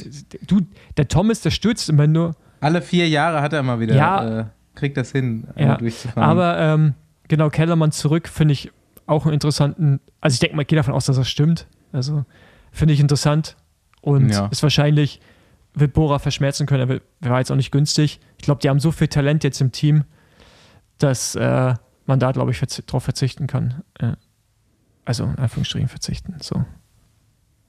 [0.47, 0.61] du,
[0.97, 2.35] der Thomas, der stürzt immer nur.
[2.61, 4.39] Alle vier Jahre hat er mal wieder, Ja.
[4.41, 6.29] äh, kriegt das hin, Ja, ja, durchzufahren.
[6.29, 6.93] Aber ähm,
[7.27, 8.71] genau, Kellermann zurück finde ich
[9.07, 9.99] auch einen interessanten.
[10.21, 11.67] Also ich denke mal, ich gehe davon aus, dass das stimmt.
[11.91, 12.23] Also
[12.71, 13.57] finde ich interessant
[14.01, 14.47] und Ja.
[14.51, 15.19] ist wahrscheinlich,
[15.73, 17.01] wird Bora verschmerzen können.
[17.21, 18.19] Er war jetzt auch nicht günstig.
[18.39, 20.05] Ich glaube, die haben so viel Talent jetzt im Team,
[20.97, 21.75] dass äh,
[22.05, 23.83] man da, glaube ich, verzi drauf verzichten kann.
[23.99, 24.13] Äh,
[25.05, 26.35] also in Anführungsstrichen verzichten.
[26.41, 26.65] So.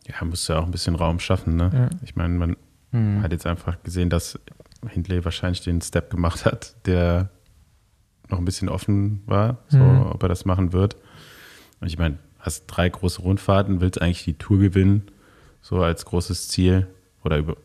[0.07, 1.71] Ja, muss ja auch ein bisschen Raum schaffen, ne?
[1.73, 1.99] Ja.
[2.03, 2.57] Ich meine, man
[2.93, 3.23] Hm.
[3.23, 4.39] hat jetzt einfach gesehen, dass
[4.89, 7.31] Hindley wahrscheinlich den Step gemacht hat, der
[8.29, 10.07] noch ein bisschen offen war, so, Mhm.
[10.07, 10.97] ob er das machen wird.
[11.81, 15.09] Und ich meine, hast drei große Rundfahrten, willst eigentlich die Tour gewinnen,
[15.63, 16.89] so als großes Ziel
[17.25, 17.57] oder über,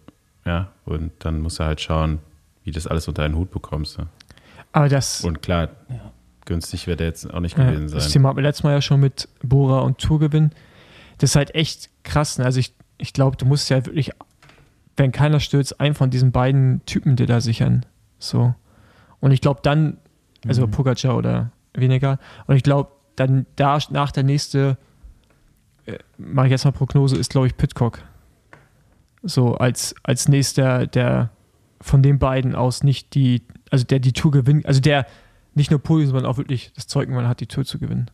[0.46, 2.20] ja, und dann muss er halt schauen,
[2.66, 3.98] wie das alles unter einen Hut bekommst.
[3.98, 4.08] Ne?
[4.74, 5.70] Aber das, Und klar,
[6.44, 8.14] günstig wird er jetzt auch nicht Ja, gewesen Das sein.
[8.14, 10.52] Thema hatten wir letztes Mal ja schon mit Bora und Tourgewinn.
[11.20, 12.38] Das ist halt echt krass.
[12.38, 12.46] Ne?
[12.46, 14.12] Also ich, ich glaube, du musst ja wirklich,
[14.98, 17.86] wenn keiner stürzt, einen von diesen beiden Typen dir da sichern.
[18.20, 18.54] So.
[19.22, 19.98] Und ich glaube dann,
[20.48, 22.20] also Pogacar oder weniger.
[22.48, 24.78] Und ich glaube, dann da nach der nächste,
[25.86, 28.04] äh, mache ich jetzt mal Prognose, ist glaube ich Pitcock.
[29.24, 31.30] So als, als nächster, der
[31.82, 35.06] von den beiden aus nicht die, also der die Tour gewinnt, also der
[35.54, 38.10] nicht nur Podium, sondern auch wirklich das Zeug man hat, die Tour zu gewinnen.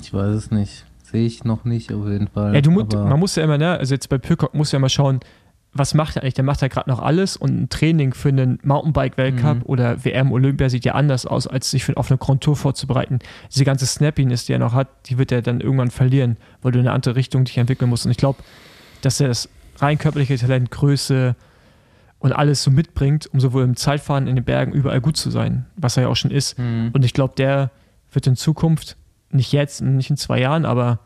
[0.00, 0.84] Ich weiß es nicht.
[1.02, 2.54] Sehe ich noch nicht auf jeden Fall.
[2.54, 4.78] Ja, du mu aber- man muss ja immer, ne, also jetzt bei Pirkok muss ja
[4.78, 5.20] mal schauen,
[5.72, 6.34] was macht er eigentlich?
[6.34, 9.62] Der macht ja gerade noch alles und ein Training für einen Mountainbike-Weltcup Mhm.
[9.64, 13.18] oder WM Olympia sieht ja anders aus, als sich für, auf eine Grand Tour vorzubereiten.
[13.54, 16.78] Diese ganze Snappiness, die er noch hat, die wird er dann irgendwann verlieren, weil du
[16.78, 18.04] in eine andere Richtung dich entwickeln musst.
[18.06, 18.38] Und ich glaube,
[19.02, 21.36] dass er das rein körperliche Talent, Größe
[22.18, 25.66] und alles so mitbringt, um sowohl im Zeitfahren in den Bergen überall gut zu sein,
[25.76, 26.58] was er ja auch schon ist.
[26.58, 26.90] Mhm.
[26.92, 27.70] Und ich glaube, der
[28.12, 28.96] wird in Zukunft,
[29.30, 31.00] nicht jetzt, nicht in zwei Jahren, aber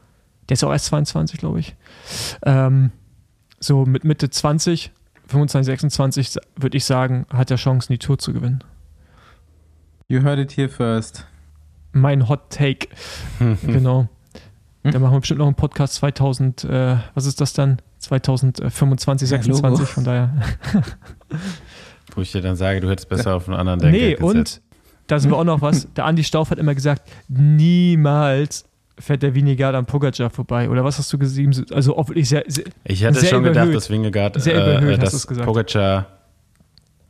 [0.48, 1.76] der ist auch erst 22, glaube ich.
[2.44, 2.92] Ähm,
[3.60, 4.90] so mit Mitte 20,
[5.26, 8.64] 25, 26, würde ich sagen, hat er Chancen, die Tour zu gewinnen.
[10.08, 11.26] You heard it here first.
[11.92, 12.88] Mein Hot Take.
[13.62, 14.08] genau.
[14.82, 14.92] Hm?
[14.92, 17.78] Da machen wir bestimmt noch einen Podcast 2000, äh, was ist das dann?
[18.02, 19.84] 2025, Ja, 26, Logo.
[19.90, 20.34] von daher.
[22.14, 24.22] Wo ich dir dann sage, du hättest besser auf einen anderen Denker Nee, gesetzt.
[24.22, 24.60] und
[25.06, 25.88] da sind wir auch noch was.
[25.96, 28.64] Der Andi Stauf hat immer gesagt, niemals
[28.98, 30.68] fährt der Vingegaard am Pogacar vorbei.
[30.68, 31.64] Oder was hast du gesehen?
[31.72, 33.76] Also wirklich sehr, sehr Ich hatte Sehr schon gedacht, überhöht.
[33.76, 35.38] dass Wingegaard, Sehr äh, überhöht, hast dass.
[35.38, 36.06] Pogacar,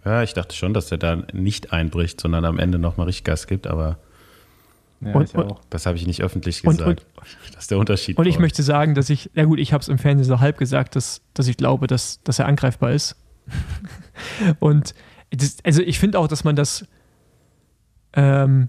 [0.05, 3.47] ja, ich dachte schon, dass er da nicht einbricht, sondern am Ende nochmal richtig Gas
[3.47, 3.99] gibt, aber
[5.05, 5.61] Ja, Und- ich auch.
[5.71, 7.07] das habe ich nicht öffentlich Und- gesagt.
[7.53, 8.17] das ist der Unterschied.
[8.19, 8.41] Und ich uns.
[8.43, 11.23] möchte sagen, dass ich, ja gut, ich habe es im Fernsehen so halb gesagt, dass,
[11.35, 13.17] dass ich glaube, dass, dass er angreifbar ist.
[14.61, 14.95] und
[15.31, 16.87] das, also ich finde auch, dass man das,
[18.13, 18.69] ähm,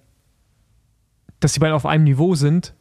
[1.39, 2.73] dass die beiden auf einem Niveau sind,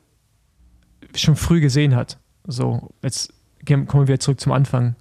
[1.15, 2.19] schon früh gesehen hat.
[2.47, 3.33] So, jetzt
[3.67, 4.97] kommen wir wieder zurück zum Anfang.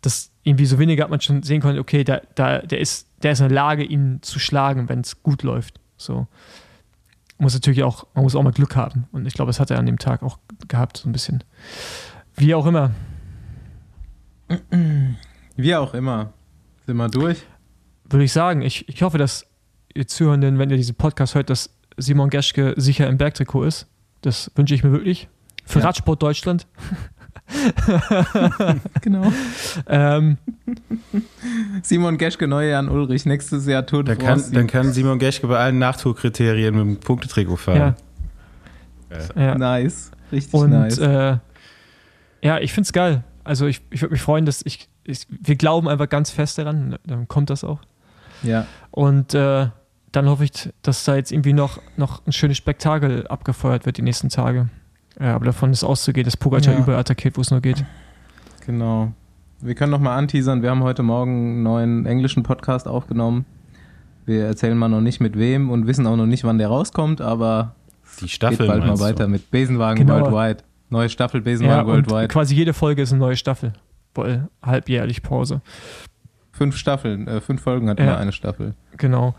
[0.00, 3.32] Das irgendwie so weniger hat man schon sehen können, okay, da, da, der, ist, der
[3.32, 5.80] ist in der Lage, ihn zu schlagen, wenn es gut läuft.
[5.96, 6.26] So.
[7.40, 9.08] Muss natürlich auch, man muss auch mal Glück haben.
[9.12, 10.38] Und ich glaube, das hat er an dem Tag auch
[10.68, 11.42] gehabt, so ein bisschen.
[12.36, 12.90] Wie auch immer.
[15.56, 16.32] Wie auch immer.
[16.86, 17.42] Sind wir durch?
[18.04, 19.46] Würde ich sagen, ich, ich hoffe, dass
[19.94, 23.86] ihr Zuhörenden, wenn ihr diesen Podcast hört, dass Simon Geschke sicher im Bergtrikot ist.
[24.22, 25.28] Das wünsche ich mir wirklich.
[25.64, 25.86] Für Ja.
[25.86, 26.66] Radsport Deutschland.
[29.02, 29.32] Genau.
[29.86, 30.38] Ähm,
[31.82, 33.26] Simon Geschke, neue Jan Ulrich.
[33.26, 37.00] Nächstes Jahr Tour de Dann kann, dann kann Simon Geschke bei allen Nachtourkriterien mit dem
[37.00, 37.94] Punktetrikot fahren.
[39.36, 39.58] ja, ja.
[39.58, 40.10] Nice.
[40.32, 40.98] Richtig Und nice.
[40.98, 41.38] äh,
[42.42, 43.24] ja, ich finde es geil.
[43.44, 46.98] Also ich, ich würde mich freuen, dass ich, ich, wir glauben einfach ganz fest daran,
[47.06, 47.80] dann kommt das auch.
[48.42, 48.66] ja.
[48.90, 49.68] Und äh,
[50.12, 54.02] dann hoffe ich, dass da jetzt irgendwie noch, noch ein schönes Spektakel abgefeuert wird die
[54.02, 54.68] nächsten Tage.
[55.20, 56.80] Ja, aber davon ist auszugehen, dass Pogacar Ja.
[56.80, 57.84] überall attackiert, wo es nur geht.
[58.66, 59.12] Genau.
[59.60, 60.62] Wir können noch mal anteasern.
[60.62, 63.44] Wir haben heute Morgen einen neuen englischen Podcast aufgenommen.
[64.24, 67.20] Wir erzählen mal noch nicht mit wem und wissen auch noch nicht, wann der rauskommt,
[67.20, 67.74] aber
[68.18, 69.06] Die geht Staffel bald mal meinst du?
[69.06, 70.20] weiter mit Besenwagen Genau.
[70.30, 70.64] Worldwide.
[70.88, 72.28] Neue Staffel Ja, Besenwagen und Worldwide.
[72.28, 73.72] quasi jede Folge ist eine neue Staffel.
[74.14, 75.60] Weil halbjährlich Pause.
[76.52, 78.06] Fünf Staffeln, äh, fünf Folgen hat Ja.
[78.06, 78.74] immer eine Staffel.
[78.96, 79.34] Genau.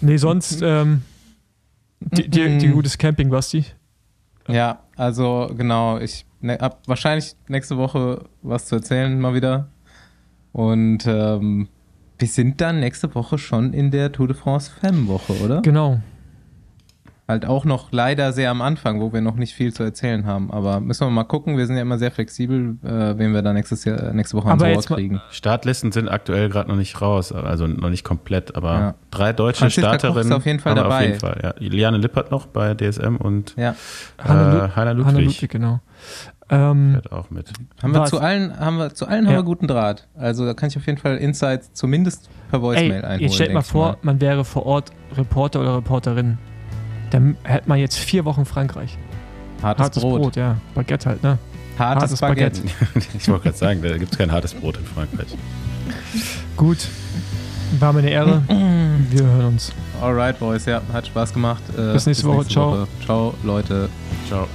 [0.00, 1.02] nee, sonst ähm,
[2.00, 3.64] die gutes Camping, Basti.
[4.48, 9.68] Ja, also genau, ich ne, hab wahrscheinlich nächste Woche was zu erzählen mal wieder.
[10.52, 11.68] Und ähm,
[12.18, 15.62] wir sind dann nächste Woche schon in der Tour de France Femme Woche, oder?
[15.62, 16.00] Genau.
[17.26, 20.50] Halt auch noch leider sehr am Anfang, wo wir noch nicht viel zu erzählen haben.
[20.50, 21.56] Aber müssen wir mal gucken.
[21.56, 24.62] Wir sind ja immer sehr flexibel, äh, wen wir da nächstes Jahr, nächste Woche ans
[24.62, 25.22] Aber Ohr jetzt mal- kriegen.
[25.30, 28.94] Startlisten sind aktuell gerade noch nicht raus, also noch nicht komplett, aber Ja.
[29.10, 30.96] drei deutsche Franziska Koch ist Starterinnen auf jeden Fall haben wir dabei.
[30.98, 31.54] Auf jeden Fall, ja.
[31.66, 33.74] Liane Lippert noch bei DSM und Ja.
[34.22, 35.80] Hanna, äh, Heiner Ludwig, Hanna Ludwig, genau.
[36.50, 37.50] Ähm, fährt auch mit.
[37.82, 39.38] Haben wir zu allen, haben wir, zu allen haben Ja.
[39.38, 40.08] wir guten Draht.
[40.14, 43.20] Also da kann ich auf jeden Fall Insights zumindest per ey, Voicemail einholen.
[43.20, 46.36] jetzt stellt mal vor, man wäre vor Ort Reporter oder Reporterin.
[47.10, 48.96] Dann hätte man jetzt vier Wochen Frankreich.
[49.62, 50.22] Hartes, Hartes Brot.
[50.22, 50.36] Brot.
[50.36, 50.56] ja.
[50.74, 51.38] Baguette halt, ne?
[51.78, 52.62] Hartes, Hartes Baguette.
[53.18, 55.28] ich wollte gerade sagen, da gibt es kein hartes Brot in Frankreich.
[56.56, 56.88] Gut.
[57.78, 58.42] War mir eine Ehre.
[59.10, 59.72] Wir hören uns.
[60.00, 60.66] Alright, Boys.
[60.66, 61.62] Ja, hat Spaß gemacht.
[61.76, 62.46] Äh, Bis nächste Woche.
[62.46, 62.86] Ciao.
[63.04, 63.88] Ciao, Leute.
[64.28, 64.46] Ciao.